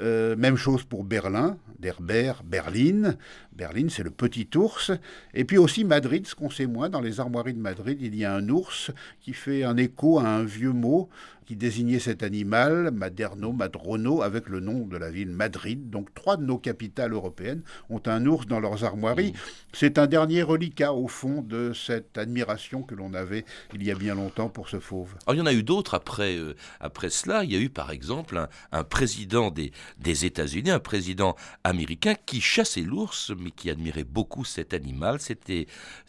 Euh, 0.00 0.36
même 0.36 0.56
chose 0.56 0.84
pour 0.84 1.04
Berlin, 1.04 1.56
d'Herber, 1.78 2.32
Berlin. 2.44 3.16
Berlin, 3.52 3.86
c'est 3.88 4.02
le 4.02 4.10
petit 4.10 4.48
ours. 4.56 4.90
Et 5.32 5.44
puis 5.44 5.58
aussi 5.58 5.84
Madrid, 5.84 6.26
ce 6.26 6.34
qu'on 6.34 6.50
sait 6.50 6.66
moins, 6.66 6.88
dans 6.88 7.00
les 7.00 7.20
armoiries 7.20 7.54
de 7.54 7.60
Madrid, 7.60 7.98
il 8.00 8.16
y 8.16 8.24
a 8.24 8.34
un 8.34 8.48
ours 8.48 8.90
qui 9.20 9.32
fait 9.32 9.64
un 9.64 9.76
écho 9.76 10.18
à 10.18 10.26
un 10.26 10.44
vieux 10.44 10.72
mot 10.72 11.08
qui 11.44 11.56
désignait 11.56 11.98
cet 11.98 12.22
animal, 12.22 12.90
Maderno, 12.92 13.52
Madrono, 13.52 14.22
avec 14.22 14.48
le 14.48 14.60
nom 14.60 14.86
de 14.86 14.96
la 14.96 15.10
ville 15.10 15.30
Madrid. 15.30 15.90
Donc 15.90 16.14
trois 16.14 16.36
de 16.36 16.44
nos 16.44 16.58
capitales 16.58 17.12
européennes 17.12 17.62
ont 17.90 18.00
un 18.06 18.24
ours 18.26 18.46
dans 18.46 18.60
leurs 18.60 18.84
armoiries. 18.84 19.32
Mmh. 19.32 19.36
C'est 19.72 19.98
un 19.98 20.06
dernier 20.06 20.42
reliquat, 20.42 20.92
au 20.92 21.08
fond, 21.08 21.42
de 21.42 21.72
cette 21.72 22.16
admiration 22.18 22.82
que 22.82 22.94
l'on 22.94 23.14
avait 23.14 23.44
il 23.74 23.82
y 23.84 23.90
a 23.90 23.94
bien 23.94 24.14
longtemps 24.14 24.48
pour 24.48 24.68
ce 24.68 24.80
fauve. 24.80 25.14
il 25.30 25.36
y 25.36 25.40
en 25.40 25.46
a 25.46 25.52
eu 25.52 25.62
d'autres 25.62 25.94
après, 25.94 26.36
euh, 26.36 26.54
après 26.80 27.03
cela. 27.10 27.44
Il 27.44 27.52
y 27.52 27.56
a 27.56 27.58
eu 27.58 27.70
par 27.70 27.90
exemple 27.90 28.48
un, 28.72 28.84
président 28.84 29.50
des, 29.50 29.72
des 29.98 30.24
États-Unis, 30.24 30.70
un 30.70 30.78
président 30.78 31.36
américain 31.64 32.14
qui 32.14 32.40
chassait 32.40 32.82
l'ours, 32.82 33.32
mais 33.38 33.50
qui 33.50 33.70
admirait 33.70 34.04
beaucoup 34.04 34.44
cet 34.44 34.74
animal. 34.74 35.20
C'était 35.20 35.66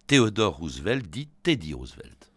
Theodore 0.07 0.57
Roosevelt, 0.57 1.07
dit 1.09 1.27
Teddy 1.43 1.73
Roosevelt. 1.73 2.31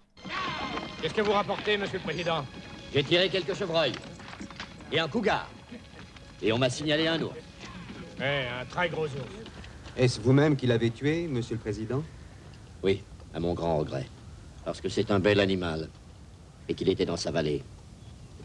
Qu'est-ce 1.00 1.14
que 1.14 1.20
vous 1.20 1.32
rapportez, 1.32 1.76
monsieur 1.76 1.98
le 1.98 2.04
président? 2.04 2.44
J'ai 2.92 3.04
tiré 3.04 3.28
quelques 3.28 3.54
chevreuils 3.54 3.92
et 4.90 4.98
un 4.98 5.08
cougar. 5.08 5.48
Et 6.42 6.52
on 6.52 6.58
m'a 6.58 6.70
signalé 6.70 7.06
un 7.06 7.20
ours. 7.20 7.36
Eh, 8.20 8.46
un 8.60 8.64
très 8.64 8.88
gros 8.88 9.04
ours. 9.04 9.48
Est-ce 9.96 10.20
vous-même 10.20 10.56
qui 10.56 10.66
l'avez 10.66 10.90
tué, 10.90 11.26
monsieur 11.26 11.56
le 11.56 11.60
président? 11.60 12.02
Oui, 12.82 13.02
à 13.34 13.40
mon 13.40 13.54
grand 13.54 13.78
regret. 13.78 14.06
Parce 14.64 14.80
que 14.80 14.88
c'est 14.88 15.10
un 15.10 15.18
bel 15.18 15.40
animal 15.40 15.88
et 16.68 16.74
qu'il 16.74 16.88
était 16.88 17.06
dans 17.06 17.16
sa 17.16 17.30
vallée. 17.30 17.62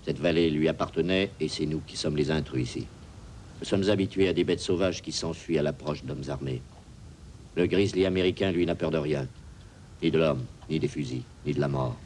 Cette 0.06 0.20
vallée 0.20 0.50
lui 0.50 0.68
appartenait 0.68 1.32
et 1.40 1.48
c'est 1.48 1.66
nous 1.66 1.80
qui 1.80 1.96
sommes 1.96 2.18
les 2.18 2.30
intrus 2.30 2.64
ici. 2.64 2.88
Nous 3.62 3.66
sommes 3.66 3.90
habitués 3.90 4.28
à 4.28 4.34
des 4.34 4.44
bêtes 4.44 4.60
sauvages 4.60 5.02
qui 5.02 5.14
s'enfuient 5.14 5.58
à 5.58 5.64
l'approche 5.64 6.04
d'hommes 6.04 6.24
armés. 6.28 6.62
Le 7.56 7.68
grizzly 7.68 8.06
américain, 8.06 8.52
lui, 8.52 8.66
n'a 8.66 8.76
peur 8.76 8.92
de 8.92 8.98
rien. 8.98 9.28
Ni 10.02 10.12
de 10.12 10.20
l'homme, 10.20 10.44
ni 10.70 10.80
des 10.80 10.90
fusils, 10.90 11.24
ni 11.46 11.54
de 11.54 11.62
la 11.62 11.70
mort. 11.70 11.98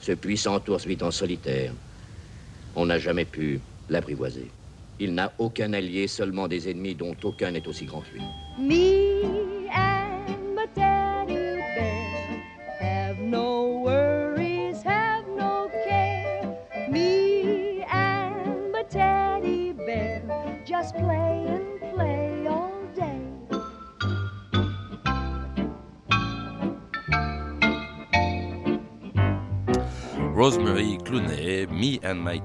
Ce 0.00 0.12
puissant 0.12 0.60
ours 0.66 0.86
vit 0.86 0.98
en 1.02 1.12
solitaire. 1.12 1.72
On 2.74 2.86
n'a 2.86 2.98
jamais 2.98 3.24
pu 3.24 3.60
l'apprivoiser. 3.88 4.50
Il 4.98 5.14
n'a 5.14 5.32
aucun 5.38 5.72
allié, 5.72 6.08
seulement 6.08 6.48
des 6.48 6.68
ennemis 6.68 6.96
dont 6.96 7.16
aucun 7.22 7.52
n'est 7.52 7.68
aussi 7.68 7.84
grand 7.84 8.00
que 8.00 8.14
lui. 8.14 9.07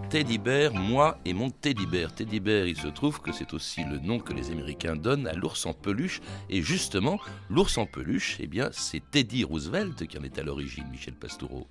Teddy 0.10 0.38
Bear, 0.38 0.74
moi 0.74 1.18
et 1.26 1.34
mon 1.34 1.50
Teddy 1.50 1.86
Bear. 1.86 2.14
Teddy 2.14 2.40
Bear, 2.40 2.66
il 2.68 2.78
se 2.78 2.88
trouve 2.88 3.20
que 3.20 3.34
c'est 3.34 3.54
aussi 3.54 3.84
le 3.84 4.00
nom 4.00 4.20
que 4.20 4.32
les 4.32 4.50
Américains 4.52 4.96
donnent 4.96 5.28
à 5.28 5.34
l'ours 5.34 5.66
en 5.66 5.74
peluche. 5.74 6.22
Et 6.50 6.62
justement, 6.62 7.20
l'ours 7.50 7.78
en 7.78 7.86
peluche, 7.86 8.38
eh 8.40 8.48
bien, 8.48 8.70
c'est 8.72 9.02
Teddy 9.12 9.44
Roosevelt 9.44 10.08
qui 10.08 10.18
en 10.18 10.24
est 10.24 10.40
à 10.40 10.44
l'origine, 10.44 10.86
Michel 10.90 11.16
Pastoureau. 11.16 11.68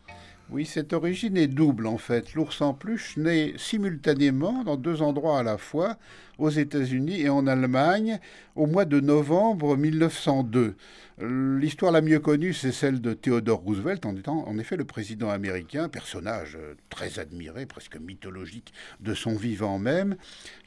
Oui, 0.51 0.67
cette 0.67 0.93
origine 0.93 1.39
est 1.39 1.47
double 1.47 1.87
en 1.87 1.97
fait. 1.97 2.35
L'ours 2.35 2.61
en 2.61 2.75
peluche 2.75 3.17
naît 3.17 3.55
simultanément 3.57 4.65
dans 4.65 4.77
deux 4.77 5.01
endroits 5.01 5.39
à 5.39 5.43
la 5.43 5.57
fois, 5.57 5.97
aux 6.37 6.51
États-Unis 6.51 7.23
et 7.23 7.31
en 7.31 7.47
Allemagne, 7.47 8.21
au 8.57 8.67
mois 8.67 8.85
de 8.85 9.01
novembre 9.01 9.77
1902. 9.79 10.75
L'histoire 11.19 11.93
la 11.93 12.01
mieux 12.01 12.21
connue, 12.21 12.55
c'est 12.55 12.73
celle 12.73 13.03
de 13.03 13.13
Theodore 13.13 13.61
Roosevelt, 13.61 14.07
en 14.07 14.17
étant 14.17 14.49
en 14.49 14.59
effet 14.59 14.77
le 14.77 14.87
président 14.87 15.29
américain, 15.29 15.91
personnage 15.91 16.57
euh, 16.59 16.75
très 16.89 17.19
admiré, 17.19 17.67
presque 17.67 17.97
mythologique 17.97 18.73
de 19.01 19.13
son 19.13 19.37
vivant 19.37 19.79
même, 19.79 20.17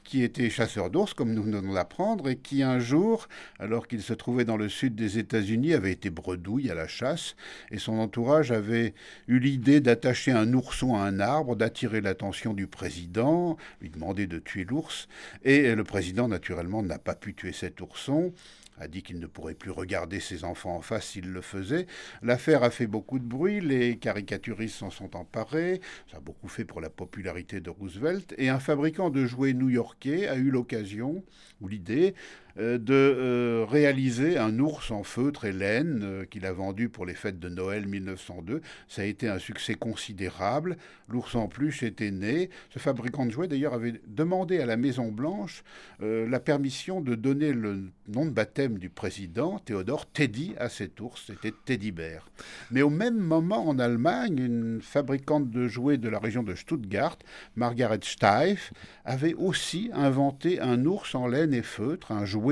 qui 0.04 0.22
était 0.22 0.52
chasseur 0.52 0.92
d'ours, 0.92 1.16
comme 1.16 1.34
nous 1.34 1.42
venons 1.42 1.64
de 1.64 1.74
l'apprendre, 1.74 2.30
et 2.30 2.36
qui 2.36 2.62
un 2.62 2.78
jour, 2.78 3.28
alors 3.58 3.88
qu'il 3.88 4.04
se 4.04 4.14
trouvait 4.14 4.46
dans 4.46 4.56
le 4.56 4.70
sud 4.70 4.94
des 4.94 5.18
États-Unis, 5.18 5.74
avait 5.74 5.92
été 5.92 6.12
bredouille 6.12 6.70
à 6.70 6.76
la 6.76 6.88
chasse, 6.88 7.36
et 7.72 7.80
son 7.80 7.98
entourage 7.98 8.52
avait 8.52 8.94
eu 9.28 9.40
l'idée 9.40 9.82
d'attacher 9.82 10.32
un 10.32 10.54
ourson 10.54 10.96
à 10.96 11.02
un 11.02 11.20
arbre, 11.20 11.56
d'attirer 11.56 12.02
l'attention 12.02 12.54
du 12.54 12.68
président, 12.68 13.58
lui 13.82 13.90
demander 13.90 14.28
de 14.28 14.38
tuer 14.38 14.64
l'ours, 14.64 15.08
et 15.44 15.74
le 15.74 15.84
président, 15.84 16.28
naturellement, 16.28 16.84
n'a 16.84 17.00
pas 17.00 17.16
pu 17.16 17.34
tuer 17.34 17.52
cet 17.52 17.82
ourson 17.82 18.32
a 18.80 18.88
dit 18.88 19.04
qu'il 19.04 19.20
ne 19.20 19.28
pourrait 19.28 19.54
plus 19.54 19.72
regarder 19.72 20.20
ses 20.20 20.44
enfants 20.44 20.76
en 20.76 20.82
face 20.82 21.08
s'il 21.08 21.32
le 21.32 21.42
faisait. 21.42 21.88
L'affaire 22.22 22.64
a 22.64 22.70
fait 22.70 22.88
beaucoup 22.88 23.20
de 23.20 23.26
bruit, 23.26 23.62
les 23.62 23.98
caricaturistes 23.98 24.78
s'en 24.78 24.90
sont 24.90 25.16
emparés, 25.16 25.82
ça 26.12 26.18
a 26.18 26.20
beaucoup 26.20 26.48
fait 26.48 26.66
pour 26.66 26.82
la 26.82 26.90
popularité 26.90 27.62
de 27.62 27.70
Roosevelt, 27.70 28.34
et 28.38 28.50
un 28.50 28.60
fabricant 28.60 29.10
de 29.10 29.26
jouets 29.26 29.54
new-yorkais 29.54 30.28
a 30.28 30.36
eu 30.36 30.50
l'occasion, 30.50 31.24
ou 31.62 31.68
l'idée, 31.68 32.16
de 32.58 32.94
euh, 32.94 33.66
réaliser 33.68 34.38
un 34.38 34.60
ours 34.60 34.92
en 34.92 35.04
feutre 35.04 35.44
et 35.44 35.52
laine 35.52 36.02
euh, 36.04 36.26
qu'il 36.26 36.46
a 36.46 36.54
vendu 36.54 36.88
pour 36.88 37.06
les 37.06 37.14
fêtes 37.14 37.40
de 37.40 37.50
Noël 37.50 37.86
1902. 37.86 38.62
Ça 38.88 39.02
a 39.02 39.06
été 39.06 39.28
un 39.28 39.40
succès 39.40 39.76
considérable. 39.76 40.78
L'ours 41.10 41.36
en 41.36 41.48
peluche 41.48 41.84
était 41.84 42.12
né. 42.12 42.50
Ce 42.70 42.80
fabricant 42.80 43.26
de 43.26 43.32
jouets, 43.32 43.48
d'ailleurs, 43.48 43.74
avait 43.74 44.00
demandé 44.08 44.60
à 44.60 44.66
la 44.66 44.78
Maison 44.78 45.12
Blanche 45.12 45.64
la 46.00 46.40
permission 46.40 47.02
de 47.02 47.16
donner 47.16 47.54
le 47.54 47.92
nom 48.08 48.26
de 48.26 48.32
baptême 48.32 48.80
du 48.80 48.90
président, 48.90 49.60
Théodore 49.60 50.08
Teddy, 50.08 50.56
à 50.58 50.70
cet 50.70 51.00
ours. 51.02 51.26
C'était 51.28 51.54
Teddy 51.66 51.92
Bear. 51.92 52.30
Mais 52.72 52.82
au 52.82 52.90
même 52.90 53.18
moment, 53.18 53.68
en 53.68 53.78
Allemagne, 53.78 54.40
une 54.40 54.82
fabricante 54.82 55.52
de 55.52 55.68
jouets 55.68 55.98
de 55.98 56.10
la 56.10 56.20
région 56.20 56.42
de 56.42 56.56
Stuttgart, 56.56 57.18
Margaret 57.56 58.00
Steiff, 58.02 58.74
avait 59.04 59.36
aussi 59.36 59.92
inventé 59.94 60.60
un 60.60 60.86
ours 60.86 61.14
en 61.14 61.28
laine 61.28 61.54
et 61.54 61.62
feutre, 61.62 62.12
un 62.12 62.26
jouet 62.26 62.45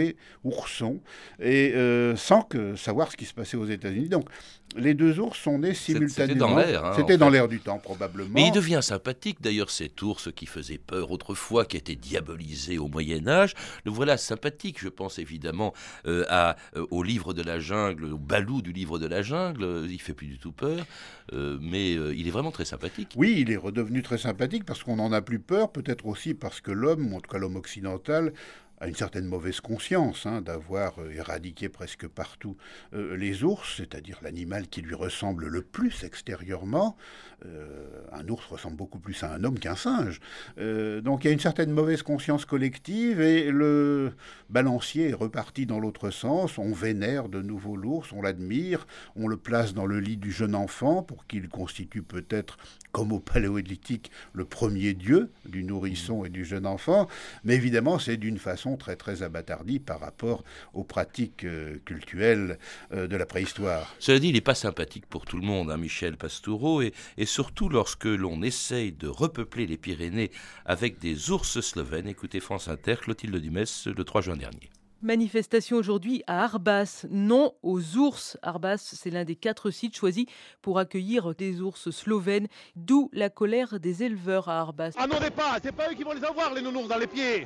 ourson, 0.43 1.01
et 1.39 1.73
euh, 1.73 2.15
sans 2.15 2.41
que 2.41 2.75
savoir 2.75 3.11
ce 3.11 3.17
qui 3.17 3.25
se 3.25 3.33
passait 3.33 3.57
aux 3.57 3.65
États-Unis. 3.65 4.09
Donc, 4.09 4.29
les 4.75 4.95
deux 4.95 5.19
ours 5.19 5.37
sont 5.37 5.59
nés 5.59 5.75
simultanément. 5.75 6.27
C'était 6.27 6.39
dans 6.39 6.55
l'air. 6.55 6.85
Hein, 6.85 6.93
C'était 6.95 7.17
dans 7.17 7.29
l'air 7.29 7.47
du 7.47 7.59
temps, 7.59 7.77
probablement. 7.77 8.31
Mais 8.33 8.47
il 8.47 8.51
devient 8.51 8.79
sympathique, 8.81 9.37
d'ailleurs, 9.39 9.69
cet 9.69 10.01
ours 10.01 10.29
qui 10.35 10.47
faisait 10.47 10.79
peur 10.79 11.11
autrefois, 11.11 11.65
qui 11.65 11.77
était 11.77 11.95
diabolisé 11.95 12.79
au 12.79 12.87
Moyen-Âge. 12.87 13.53
Le 13.85 13.91
voilà 13.91 14.17
sympathique, 14.17 14.79
je 14.79 14.89
pense 14.89 15.19
évidemment 15.19 15.73
euh, 16.07 16.25
à, 16.27 16.55
euh, 16.75 16.85
au 16.89 17.03
livre 17.03 17.33
de 17.33 17.43
la 17.43 17.59
jungle, 17.59 18.05
au 18.05 18.17
balou 18.17 18.61
du 18.61 18.71
livre 18.71 18.97
de 18.97 19.07
la 19.07 19.21
jungle. 19.21 19.85
Il 19.89 20.01
fait 20.01 20.13
plus 20.13 20.27
du 20.27 20.39
tout 20.39 20.51
peur, 20.51 20.85
mais 21.31 21.93
il 21.93 22.27
est 22.27 22.31
vraiment 22.31 22.51
très 22.51 22.65
sympathique. 22.65 23.09
Oui, 23.15 23.35
il 23.37 23.51
est 23.51 23.57
redevenu 23.57 24.01
très 24.01 24.17
sympathique 24.17 24.65
parce 24.65 24.83
qu'on 24.83 24.95
n'en 24.95 25.11
a 25.11 25.21
plus 25.21 25.39
peur, 25.39 25.71
peut-être 25.71 26.05
aussi 26.05 26.33
parce 26.33 26.61
que 26.61 26.71
l'homme, 26.71 27.13
en 27.13 27.19
tout 27.19 27.29
cas 27.29 27.37
l'homme 27.37 27.55
occidental, 27.55 28.33
a 28.83 28.87
une 28.87 28.95
certaine 28.95 29.25
mauvaise 29.25 29.61
conscience 29.61 30.25
hein, 30.25 30.41
d'avoir 30.41 30.99
euh, 30.99 31.09
éradiqué 31.11 31.69
presque 31.69 32.05
partout 32.07 32.57
euh, 32.93 33.15
les 33.15 33.43
ours, 33.43 33.77
c'est-à-dire 33.77 34.19
l'animal 34.21 34.67
qui 34.67 34.81
lui 34.81 34.93
ressemble 34.93 35.47
le 35.47 35.61
plus 35.61 36.03
extérieurement. 36.03 36.97
Euh, 37.45 38.01
un 38.11 38.27
ours 38.27 38.45
ressemble 38.45 38.75
beaucoup 38.75 38.99
plus 38.99 39.23
à 39.23 39.33
un 39.33 39.43
homme 39.43 39.57
qu'un 39.57 39.75
singe. 39.75 40.19
donc 40.57 41.23
il 41.23 41.27
y 41.27 41.29
a 41.29 41.33
une 41.33 41.39
certaine 41.39 41.71
mauvaise 41.71 42.03
conscience 42.03 42.45
collective 42.45 43.21
et 43.21 43.51
le 43.51 44.13
balancier 44.49 45.09
est 45.09 45.13
reparti 45.13 45.65
dans 45.65 45.79
l'autre 45.79 46.09
sens. 46.09 46.57
On 46.57 46.73
vénère 46.73 47.29
de 47.29 47.41
nouveau 47.41 47.75
l'ours, 47.75 48.11
on 48.11 48.21
l'admire, 48.21 48.85
on 49.15 49.27
le 49.27 49.37
place 49.37 49.73
dans 49.73 49.85
le 49.85 49.99
lit 49.99 50.17
du 50.17 50.31
jeune 50.31 50.55
enfant 50.55 51.03
pour 51.03 51.25
qu'il 51.27 51.47
constitue 51.49 52.03
peut-être, 52.03 52.57
comme 52.91 53.11
au 53.11 53.19
paléolithique, 53.19 54.11
le 54.33 54.45
premier 54.45 54.93
dieu 54.93 55.31
du 55.45 55.63
nourrisson 55.63 56.25
et 56.25 56.29
du 56.29 56.45
jeune 56.45 56.65
enfant. 56.65 57.07
Mais 57.43 57.55
évidemment, 57.55 57.99
c'est 57.99 58.17
d'une 58.17 58.37
façon 58.37 58.72
très 58.77 58.95
très 58.95 59.23
abattardie 59.23 59.79
par 59.79 59.99
rapport 59.99 60.43
aux 60.73 60.83
pratiques 60.83 61.43
euh, 61.45 61.79
cultuelles 61.85 62.59
euh, 62.93 63.07
de 63.07 63.15
la 63.15 63.25
préhistoire. 63.25 63.93
Cela 63.99 64.19
dit, 64.19 64.29
il 64.29 64.33
n'est 64.33 64.41
pas 64.41 64.55
sympathique 64.55 65.05
pour 65.07 65.25
tout 65.25 65.37
le 65.37 65.45
monde, 65.45 65.71
hein, 65.71 65.77
Michel 65.77 66.17
Pastoureau, 66.17 66.81
et, 66.81 66.93
et 67.17 67.25
surtout 67.25 67.69
lorsque 67.69 68.05
l'on 68.05 68.41
essaye 68.41 68.91
de 68.91 69.07
repeupler 69.07 69.65
les 69.67 69.77
Pyrénées 69.77 70.31
avec 70.65 70.99
des 70.99 71.31
ours 71.31 71.59
slovènes. 71.61 72.07
Écoutez 72.07 72.39
France 72.39 72.67
Inter, 72.67 72.95
Clotilde 73.01 73.35
Dumès, 73.35 73.87
le 73.87 74.03
3 74.03 74.21
juin 74.21 74.37
dernier. 74.37 74.69
Manifestation 75.03 75.75
aujourd'hui 75.75 76.23
à 76.27 76.45
Arbas. 76.45 77.05
Non 77.09 77.55
aux 77.61 77.97
ours. 77.97 78.37
Arbas, 78.41 78.77
c'est 78.77 79.09
l'un 79.09 79.25
des 79.25 79.35
quatre 79.35 79.69
sites 79.69 79.97
choisis 79.97 80.25
pour 80.61 80.79
accueillir 80.79 81.35
des 81.35 81.59
ours 81.59 81.91
slovènes, 81.91 82.47
d'où 82.77 83.09
la 83.11 83.29
colère 83.29 83.81
des 83.81 84.03
éleveurs 84.03 84.47
à 84.47 84.61
Arbas. 84.61 84.91
Ah 84.95 85.05
non, 85.05 85.17
pas, 85.35 85.57
c'est 85.61 85.73
pas 85.73 85.91
eux 85.91 85.93
qui 85.93 86.03
vont 86.03 86.13
les 86.13 86.23
avoir, 86.23 86.53
les 86.53 86.61
nounours 86.61 86.87
dans 86.87 86.97
les 86.97 87.07
pieds. 87.07 87.45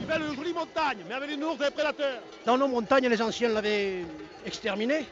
Ils 0.00 0.06
veulent 0.06 0.28
une 0.28 0.36
jolie 0.36 0.52
montagne, 0.52 0.98
mais 1.08 1.14
avec 1.14 1.30
les 1.30 1.38
nounours 1.38 1.58
des 1.58 1.70
prédateurs. 1.70 2.20
Dans 2.44 2.58
nos 2.58 2.68
montagnes, 2.68 3.08
les 3.08 3.22
anciens 3.22 3.48
l'avaient 3.48 4.04
exterminé. 4.44 5.06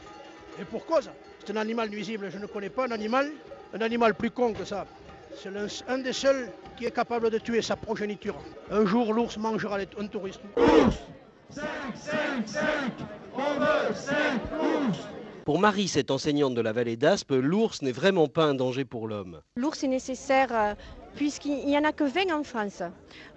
Et 0.61 0.65
pour 0.65 0.85
cause 0.85 1.09
C'est 1.43 1.51
un 1.51 1.59
animal 1.59 1.89
nuisible. 1.89 2.29
Je 2.31 2.37
ne 2.37 2.45
connais 2.45 2.69
pas 2.69 2.85
un 2.85 2.91
animal, 2.91 3.31
un 3.73 3.81
animal 3.81 4.13
plus 4.13 4.29
con 4.29 4.53
que 4.53 4.65
ça. 4.65 4.85
C'est 5.35 5.49
un, 5.87 5.97
des 5.97 6.13
seuls 6.13 6.51
qui 6.77 6.85
est 6.85 6.91
capable 6.91 7.31
de 7.31 7.39
tuer 7.39 7.63
sa 7.63 7.75
progéniture. 7.75 8.35
Un 8.69 8.85
jour, 8.85 9.13
l'ours 9.13 9.35
mangera 9.37 9.79
un 9.99 10.07
touriste. 10.07 10.41
5, 11.49 11.63
5, 11.95 12.47
5 12.47 12.63
On 13.35 13.59
veut 13.59 13.93
5 13.93 14.15
ours 14.61 14.97
Pour 15.45 15.59
Marie, 15.59 15.87
cette 15.87 16.11
enseignante 16.11 16.55
de 16.55 16.61
la 16.61 16.73
vallée 16.73 16.97
d'Aspe, 16.97 17.31
l'ours 17.31 17.81
n'est 17.81 17.91
vraiment 17.93 18.27
pas 18.27 18.43
un 18.43 18.53
danger 18.53 18.83
pour 18.83 19.07
l'homme. 19.07 19.41
L'ours 19.55 19.81
est 19.83 19.87
nécessaire 19.87 20.49
euh, 20.51 20.73
puisqu'il 21.17 21.65
n'y 21.65 21.77
en 21.77 21.83
a 21.83 21.91
que 21.91 22.03
20 22.03 22.31
en 22.31 22.43
France. 22.43 22.83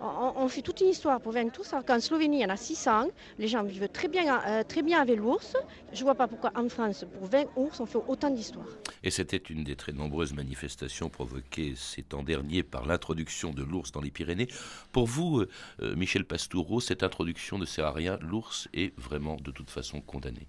On, 0.01 0.47
fait 0.49 0.61
toute 0.61 0.81
une 0.83 0.88
histoire 0.88 1.21
pour 1.21 1.33
20 1.33 1.49
tous, 1.49 1.73
alors 1.73 1.85
qu'en 1.85 1.99
Slovénie, 1.99 2.38
il 2.38 2.43
y 2.43 2.45
en 2.45 2.51
a 2.51 2.57
600. 2.57 3.09
Les 3.38 3.49
gens 3.49 3.64
vivent 3.64 3.88
très 3.88 4.09
bien, 4.09 4.40
euh, 4.47 4.62
très 4.62 4.83
avec 4.93 5.19
l'ours. 5.19 5.57
Je 5.93 6.01
ne 6.01 6.05
vois 6.05 6.14
pas 6.14 6.29
pourquoi 6.29 6.53
en 6.55 6.69
France, 6.69 7.07
pour 7.19 7.27
20 7.27 7.47
ours, 7.57 7.81
on 7.81 7.87
fait 7.87 7.99
autant 8.07 8.31
d'histoires. 8.31 8.69
Et 9.03 9.11
c'était 9.11 9.38
une 9.38 9.64
des 9.64 9.77
très 9.77 9.93
nombreuses 9.93 10.35
manifestations 10.35 11.09
provoquées 11.09 11.75
ces 11.75 12.03
temps 12.03 12.23
derniers 12.23 12.62
par 12.62 12.87
l'introduction 12.87 13.53
de 13.53 13.62
l'ours 13.62 13.93
dans 13.93 14.03
les 14.03 14.11
Pyrénées. 14.11 14.49
Pour 14.93 15.07
vous, 15.07 15.40
euh, 15.40 15.49
euh, 15.83 15.97
Michel 15.97 16.25
Pastoureau, 16.25 16.81
cette 16.81 17.03
introduction 17.03 17.57
ne 17.57 17.64
sert 17.64 17.87
à 17.87 17.93
rien. 17.93 18.19
L'ours 18.21 18.69
est 18.75 18.95
vraiment 18.99 19.37
de 19.37 19.51
toute 19.51 19.71
façon 19.71 20.03
condamné. 20.03 20.47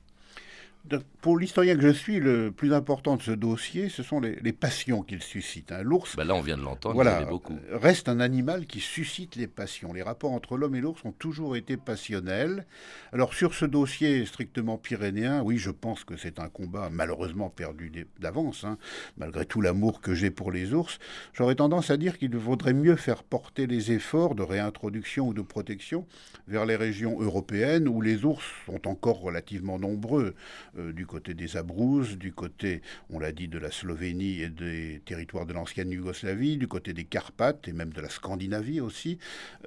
Pour 1.21 1.37
l'historien 1.37 1.75
que 1.75 1.81
je 1.81 1.93
suis, 1.93 2.19
le 2.19 2.51
plus 2.51 2.73
important 2.73 3.15
de 3.15 3.21
ce 3.21 3.31
dossier, 3.31 3.89
ce 3.89 4.01
sont 4.01 4.19
les, 4.19 4.53
passions 4.53 5.03
qu'il 5.03 5.21
suscite. 5.21 5.71
Hein. 5.71 5.83
L'ours, 5.83 6.15
ben 6.15 6.25
là 6.25 6.35
on 6.35 6.41
vient 6.41 6.57
de 6.57 6.63
l'entendre, 6.63 6.95
voilà, 6.95 7.23
beaucoup. 7.23 7.57
reste 7.71 8.09
un 8.09 8.19
animal 8.19 8.65
qui 8.65 8.79
suscite 8.79 9.35
les 9.35 9.47
passions. 9.47 9.93
Les 9.93 10.01
rapports 10.01 10.31
entre 10.31 10.57
l'homme 10.57 10.75
et 10.75 10.81
l'ours 10.81 11.05
ont 11.05 11.11
toujours 11.11 11.55
été 11.55 11.77
passionnels. 11.77 12.65
Alors 13.13 13.33
sur 13.33 13.53
ce 13.53 13.65
dossier 13.65 14.25
strictement 14.25 14.77
pyrénéen, 14.77 15.41
oui, 15.43 15.57
je 15.57 15.69
pense 15.69 16.03
que 16.03 16.17
c'est 16.17 16.39
un 16.39 16.49
combat 16.49 16.89
malheureusement 16.91 17.49
perdu 17.49 17.91
d'avance, 18.19 18.63
hein. 18.63 18.77
malgré 19.17 19.45
tout 19.45 19.61
l'amour 19.61 20.01
que 20.01 20.15
j'ai 20.15 20.31
pour 20.31 20.51
les 20.51 20.73
ours. 20.73 20.97
J'aurais 21.33 21.55
tendance 21.55 21.91
à 21.91 21.97
dire 21.97 22.17
qu'il 22.17 22.35
vaudrait 22.35 22.73
mieux 22.73 22.95
faire 22.95 23.23
porter 23.23 23.67
les 23.67 23.91
efforts 23.91 24.35
de 24.35 24.43
réintroduction 24.43 25.27
ou 25.27 25.33
de 25.33 25.41
protection 25.41 26.07
vers 26.47 26.65
les 26.65 26.75
régions 26.75 27.21
européennes 27.21 27.87
où 27.87 28.01
les 28.01 28.25
ours 28.25 28.43
sont 28.65 28.87
encore 28.87 29.21
relativement 29.21 29.77
nombreux. 29.77 30.35
Euh, 30.77 30.93
du 30.93 31.05
côté 31.05 31.33
des 31.33 31.57
Abrouzes, 31.57 32.17
du 32.17 32.31
côté, 32.31 32.81
on 33.09 33.19
l'a 33.19 33.33
dit, 33.33 33.49
de 33.49 33.57
la 33.57 33.71
Slovénie 33.71 34.41
et 34.41 34.49
des 34.49 35.01
territoires 35.05 35.45
de 35.45 35.53
l'ancienne 35.53 35.91
Yougoslavie, 35.91 36.57
du 36.57 36.67
côté 36.67 36.93
des 36.93 37.03
Carpates 37.03 37.67
et 37.67 37.73
même 37.73 37.91
de 37.91 37.99
la 37.99 38.09
Scandinavie 38.09 38.79
aussi. 38.79 39.17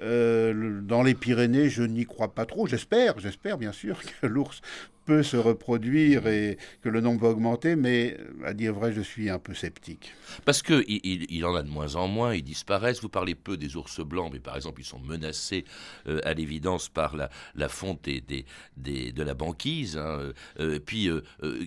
Euh, 0.01 0.81
dans 0.81 1.03
les 1.03 1.13
Pyrénées, 1.13 1.69
je 1.69 1.83
n'y 1.83 2.05
crois 2.05 2.33
pas 2.33 2.45
trop. 2.45 2.65
J'espère, 2.65 3.19
j'espère 3.19 3.57
bien 3.59 3.71
sûr 3.71 4.01
que 4.21 4.25
l'ours 4.25 4.61
peut 5.05 5.23
se 5.23 5.37
reproduire 5.37 6.27
et 6.27 6.57
que 6.81 6.89
le 6.89 6.99
nombre 6.99 7.21
va 7.21 7.29
augmenter, 7.29 7.75
mais 7.75 8.17
à 8.43 8.53
dire 8.53 8.73
vrai, 8.73 8.91
je 8.91 9.01
suis 9.01 9.29
un 9.29 9.39
peu 9.39 9.53
sceptique. 9.53 10.13
Parce 10.43 10.61
qu'il 10.61 10.83
il, 10.87 11.45
en 11.45 11.55
a 11.55 11.61
de 11.61 11.69
moins 11.69 11.95
en 11.95 12.07
moins, 12.07 12.33
ils 12.33 12.43
disparaissent. 12.43 13.01
Vous 13.01 13.09
parlez 13.09 13.35
peu 13.35 13.55
des 13.55 13.75
ours 13.75 14.01
blancs, 14.01 14.31
mais 14.33 14.39
par 14.39 14.55
exemple, 14.55 14.81
ils 14.81 14.85
sont 14.85 14.99
menacés 14.99 15.63
euh, 16.07 16.19
à 16.23 16.33
l'évidence 16.33 16.89
par 16.89 17.15
la, 17.15 17.69
fonte 17.69 18.01
des, 18.03 18.45
des, 18.77 19.11
de 19.11 19.23
la 19.23 19.35
banquise. 19.35 19.97
Hein. 19.97 20.33
Euh, 20.59 20.79
puis, 20.79 21.07
euh, 21.07 21.21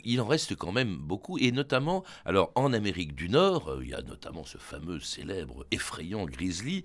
il 0.04 0.20
en 0.20 0.26
reste 0.26 0.56
quand 0.56 0.72
même 0.72 0.96
beaucoup, 0.96 1.38
et 1.38 1.52
notamment, 1.52 2.04
alors 2.24 2.50
en 2.56 2.72
Amérique 2.72 3.14
du 3.14 3.28
Nord, 3.28 3.78
il 3.82 3.90
y 3.90 3.94
a 3.94 4.02
notamment 4.02 4.44
ce 4.44 4.58
fameux 4.58 4.98
célèbre, 5.00 5.64
effrayant 5.70 6.26
grizzly, 6.26 6.82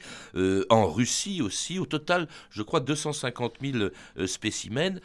en 0.70 0.88
Russie 0.88 1.42
aussi, 1.42 1.80
au 1.80 1.86
total, 1.86 2.28
je 2.52 2.62
crois, 2.62 2.80
250 2.80 3.56
000 3.62 3.90
spécimens. 4.28 5.00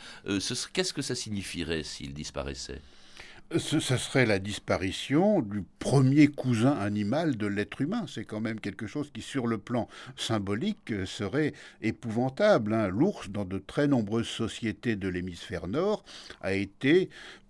Qu'est-ce 0.73 0.93
que 0.93 1.03
ça 1.03 1.15
signifie 1.15 1.38
s'il 1.43 2.15
disparaissait? 2.15 2.81
Ce, 3.57 3.81
serait 3.81 4.27
la 4.27 4.39
disparition 4.39 5.41
du 5.41 5.65
premier 5.79 6.29
cousin 6.29 6.73
animal 6.73 7.39
de 7.39 7.47
l'être 7.47 7.81
humain. 7.81 8.05
C'est 8.07 8.27
quand 8.27 8.41
même 8.41 8.61
quelque 8.61 8.87
chose 8.87 9.11
qui, 9.11 9.23
sur 9.23 9.47
le 9.47 9.57
plan 9.57 9.89
symbolique, 10.17 10.93
serait 11.07 11.55
épouvantable. 11.81 12.75
Hein. 12.75 12.89
L'ours, 12.89 13.31
dans 13.31 13.47
de 13.47 13.57
très 13.57 13.89
nombreuses 13.89 14.29
sociétés 14.29 14.97
de 14.97 15.09
l'hémisphère 15.09 15.67
nord, 15.67 16.05
a 16.43 16.53
été 16.53 17.09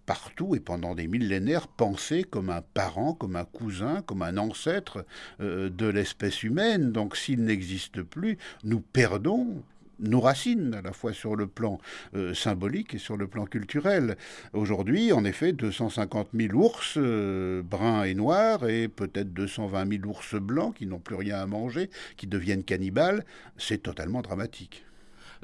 partout 0.09 0.55
et 0.55 0.61
pendant 0.61 0.94
des 0.94 1.07
millénaires 1.07 1.68
pensé 1.68 2.22
comme 2.22 2.48
un 2.48 2.62
parent, 2.62 3.12
comme 3.12 3.37
un 3.37 3.44
cousin, 3.44 4.01
comme 4.01 4.22
un 4.22 4.38
ancêtre 4.38 5.05
euh, 5.40 5.68
de 5.68 5.87
l'espèce 5.87 6.44
humaine. 6.44 6.92
Donc 6.92 7.14
s'il 7.14 7.42
n'existe 7.42 8.03
plus, 8.03 8.38
nous 8.62 8.81
perdons 8.81 9.62
nos 10.00 10.20
racines, 10.20 10.74
à 10.74 10.82
la 10.82 10.92
fois 10.92 11.12
sur 11.12 11.37
le 11.37 11.46
plan 11.46 11.78
euh, 12.14 12.34
symbolique 12.34 12.94
et 12.94 12.98
sur 12.98 13.16
le 13.16 13.26
plan 13.26 13.44
culturel. 13.46 14.16
Aujourd'hui, 14.52 15.12
en 15.12 15.24
effet, 15.24 15.52
250 15.52 16.28
000 16.34 16.54
ours 16.54 16.94
euh, 16.96 17.62
bruns 17.62 18.04
et 18.04 18.14
noirs 18.14 18.68
et 18.68 18.88
peut-être 18.88 19.32
220 19.32 20.00
000 20.00 20.06
ours 20.06 20.34
blancs 20.37 20.76
qui 20.76 20.87
n'ont 20.87 21.00
plus 21.00 21.16
rien 21.16 21.38
à 21.38 21.46
manger, 21.46 21.90
qui 22.16 22.26
deviennent 22.26 22.64
cannibales, 22.64 23.24
c'est 23.56 23.82
totalement 23.82 24.22
dramatique. 24.22 24.84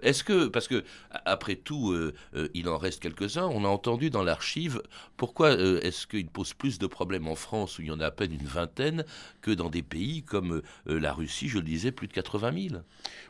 Est-ce 0.03 0.25
que, 0.25 0.47
parce 0.47 0.69
que 0.69 0.85
après 1.25 1.57
tout, 1.57 1.93
euh, 1.93 2.15
euh, 2.35 2.49
il 2.55 2.69
en 2.69 2.79
reste 2.79 3.01
quelques-uns, 3.01 3.47
on 3.47 3.65
a 3.65 3.69
entendu 3.69 4.11
dans 4.11 4.23
l'archive, 4.23 4.83
pourquoi 5.17 5.49
euh, 5.49 5.81
est-ce 5.81 6.07
qu'il 6.07 6.27
pose 6.27 6.55
plus 6.55 6.79
de 6.79 6.87
problèmes 6.87 7.29
en 7.29 7.35
France, 7.35 7.79
où 7.79 7.83
il 7.83 7.89
y 7.89 7.91
en 7.91 8.01
a 8.01 8.07
à 8.07 8.11
peine 8.11 8.33
une 8.33 8.47
vingtaine, 8.47 9.05
que 9.41 9.51
dans 9.51 9.71
des 9.71 9.83
pays 9.83 10.23
comme 10.23 10.63
la 10.87 11.13
Russie, 11.13 11.49
je 11.49 11.59
le 11.59 11.65
disais, 11.65 11.93
plus 11.93 12.09
de 12.09 12.13
80 12.13 12.69
000 12.71 12.83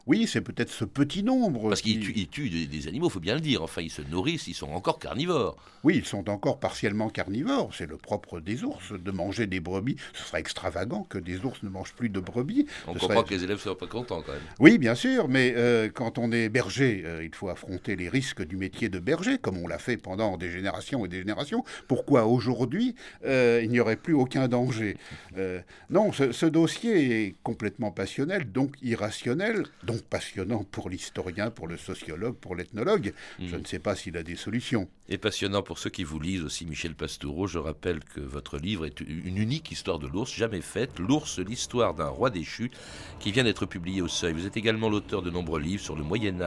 Oui, 0.07 0.27
c'est 0.27 0.40
peut-être 0.40 0.70
ce 0.70 0.85
petit 0.85 1.22
nombre. 1.22 1.68
Parce 1.68 1.81
qu'ils 1.81 2.29
tuent, 2.29 2.50
des, 2.66 2.88
animaux, 2.88 3.09
il 3.09 3.12
faut 3.12 3.20
bien 3.20 3.35
le 3.35 3.40
dire. 3.40 3.62
Enfin, 3.62 3.83
ils 3.83 3.90
se 3.90 4.03
nourrissent, 4.03 4.46
ils 4.46 4.55
sont 4.55 4.70
encore 4.70 4.98
carnivores. 4.98 5.57
Oui, 5.83 5.96
ils 5.96 6.05
sont 6.05 6.29
encore 6.31 6.61
partiellement 6.61 7.09
carnivores. 7.09 7.70
C'est 7.77 7.88
le 7.88 7.96
propre 7.96 8.40
des 8.40 8.64
ours 8.64 8.92
de 8.92 9.11
manger 9.11 9.46
des 9.46 9.61
brebis. 9.61 9.96
Ce 10.14 10.24
serait 10.24 10.40
extravagant 10.40 11.03
que 11.03 11.18
des 11.18 11.44
ours 11.44 11.62
ne 11.62 11.68
mangent 11.68 11.94
plus 11.94 12.09
de 12.09 12.20
brebis. 12.20 12.66
On 12.87 12.94
comprend 12.94 13.22
que 13.22 13.35
les 13.35 13.44
élèves 13.44 13.57
ne 13.57 13.62
soient 13.62 13.79
pas 13.79 13.87
contents 13.87 14.22
quand 14.22 14.33
même. 14.33 14.42
Oui, 14.61 14.79
bien 14.79 14.94
sûr, 14.94 15.29
mais 15.29 15.55
quand 15.94 16.18
on 16.18 16.31
est 16.33 16.48
berger, 16.55 17.03
euh, 17.05 17.25
il 17.25 17.35
faut 17.35 17.49
affronter 17.49 17.97
les 17.97 18.09
risques 18.09 18.47
du 18.47 18.57
métier 18.57 18.88
de 18.88 19.01
berger, 19.01 19.38
comme 19.38 19.59
on 19.59 19.67
l'a 19.67 19.79
fait 19.79 19.97
pendant 19.97 20.37
des 20.37 20.53
générations 20.53 21.05
et 21.05 21.09
des 21.09 21.19
générations. 21.19 21.64
Pourquoi 21.88 22.27
aujourd'hui 22.27 22.95
euh, 23.25 23.61
il 23.64 23.71
n'y 23.71 23.81
aurait 23.81 23.97
plus 23.97 24.14
aucun 24.14 24.47
danger? 24.47 24.97
Euh, 25.37 25.61
Non, 25.90 26.12
ce, 26.12 26.47
dossier 26.47 27.25
est 27.25 27.35
complètement 27.43 27.90
passionnel, 27.90 28.53
donc 28.53 28.77
irrationnel, 28.83 29.64
donc 29.83 30.03
passionnant 30.03 30.62
pour 30.62 30.88
l'historien, 30.88 31.51
pour 31.51 31.67
le 31.67 31.77
sociologue, 31.77 32.37
pour 32.37 32.55
l'ethnologue. 32.55 33.12
Je 33.40 33.57
mhm. 33.57 33.62
ne 33.62 33.67
sais 33.67 33.81
pas 33.81 33.97
s'il 33.97 34.17
a 34.17 34.23
des 34.23 34.37
solutions. 34.37 34.88
Et 35.09 35.19
passionnant 35.19 35.62
pour 35.62 35.79
ceux 35.79 35.90
qui 35.90 36.05
vous 36.05 36.21
lisent 36.21 36.45
aussi, 36.45 36.64
Michel 36.67 36.95
Pastoureau. 36.95 37.47
Je 37.47 37.59
rappelle 37.59 38.01
que 38.14 38.21
votre 38.21 38.59
livre 38.59 38.87
est 38.87 39.01
une 39.01 39.37
unique 39.37 39.71
histoire 39.73 39.99
de 39.99 40.07
l'ours 40.07 40.33
jamais 40.33 40.62
faite, 40.62 40.99
L'ours, 40.99 41.40
l'histoire 41.40 41.95
d'un 41.95 42.09
roi 42.09 42.31
déchu, 42.31 42.71
qui 43.19 43.33
vient 43.33 43.45
d'être 43.45 43.67
publié 43.67 44.01
au 44.01 44.09
Seuil. 44.09 44.33
Vous 44.33 44.47
êtes 44.47 44.57
également 44.57 44.88
l'auteur 44.88 45.21
de 45.21 45.31
nombreux 45.31 45.61
livres 45.61 45.83
sur 45.83 45.97
le 45.97 46.03
Moyen 46.03 46.40
Âge, 46.40 46.43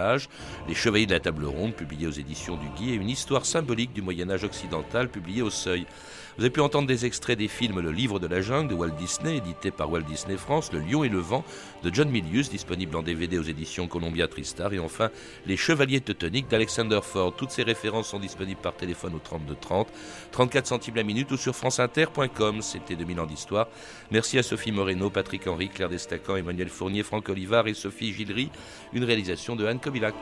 Les 0.68 0.76
Chevaliers 0.76 1.06
de 1.06 1.14
la 1.14 1.20
Table 1.20 1.46
Ronde, 1.46 1.74
publié 1.74 2.08
aux 2.08 2.12
éditions 2.12 2.56
du 2.56 2.68
Guy, 2.78 2.92
et 2.92 2.96
une 2.96 3.10
histoire 3.10 3.46
symbolique 3.46 3.94
du 3.94 4.02
Moyen 4.02 4.30
Âge 4.30 4.44
occidental, 4.44 5.10
publié 5.10 5.42
au 5.42 5.50
Seuil. 5.50 5.86
Vous 6.38 6.44
avez 6.44 6.52
pu 6.52 6.62
entendre 6.62 6.88
des 6.88 7.08
extraits 7.08 7.36
des 7.36 7.48
films 7.48 7.80
Le 7.80 7.92
Livre 7.92 8.20
de 8.20 8.28
la 8.28 8.42
Jungle 8.42 8.70
de 8.70 8.76
Walt 8.76 8.92
Disney, 8.92 9.38
édité 9.38 9.72
par 9.72 9.90
Walt 9.90 10.04
Disney 10.04 10.38
France, 10.38 10.72
Le 10.72 10.78
Lion 10.78 11.04
et 11.04 11.10
le 11.10 11.18
Vent 11.18 11.44
de 11.82 11.92
John 11.92 12.12
Milius, 12.12 12.52
disponible 12.52 12.96
en 12.96 13.02
DVD 13.02 13.40
aux 13.40 13.44
éditions 13.44 13.88
Columbia 13.88 14.28
Tristar, 14.28 14.72
et 14.72 14.78
enfin 14.78 15.10
Les 15.48 15.58
Chevaliers 15.58 16.00
Teutoniques 16.00 16.48
d'Alexander 16.48 17.00
Ford. 17.02 17.34
Toutes 17.36 17.50
ces 17.50 17.64
références 17.64 18.10
sont 18.10 18.20
disponibles 18.20 18.62
par 18.62 18.76
téléphone 18.76 19.16
au 19.16 19.20
32 19.20 19.56
30, 19.60 19.88
34 20.32 20.68
centimes 20.68 20.96
la 20.98 21.04
minute 21.04 21.32
ou 21.32 21.38
sur 21.38 21.56
franceinter.com. 21.56 22.62
C'était 22.62 22.96
2000 22.96 23.20
ans 23.20 23.26
d'histoire. 23.26 23.68
Merci 24.12 24.38
à 24.38 24.44
Sophie 24.44 24.72
Moreno, 24.72 25.10
Patrick 25.10 25.48
Henry, 25.48 25.70
Claire 25.70 25.90
Destacan, 25.90 26.36
Emmanuel 26.36 26.70
Fournier, 26.70 27.02
Franck 27.02 27.30
Olivard 27.30 27.68
et 27.68 27.74
Sophie 27.74 28.14
Gillery. 28.14 28.52
Une 28.94 29.06
réalisation 29.06 29.56
de 29.56 29.66
Anne 29.66 29.80
Kobilac. 29.80 30.14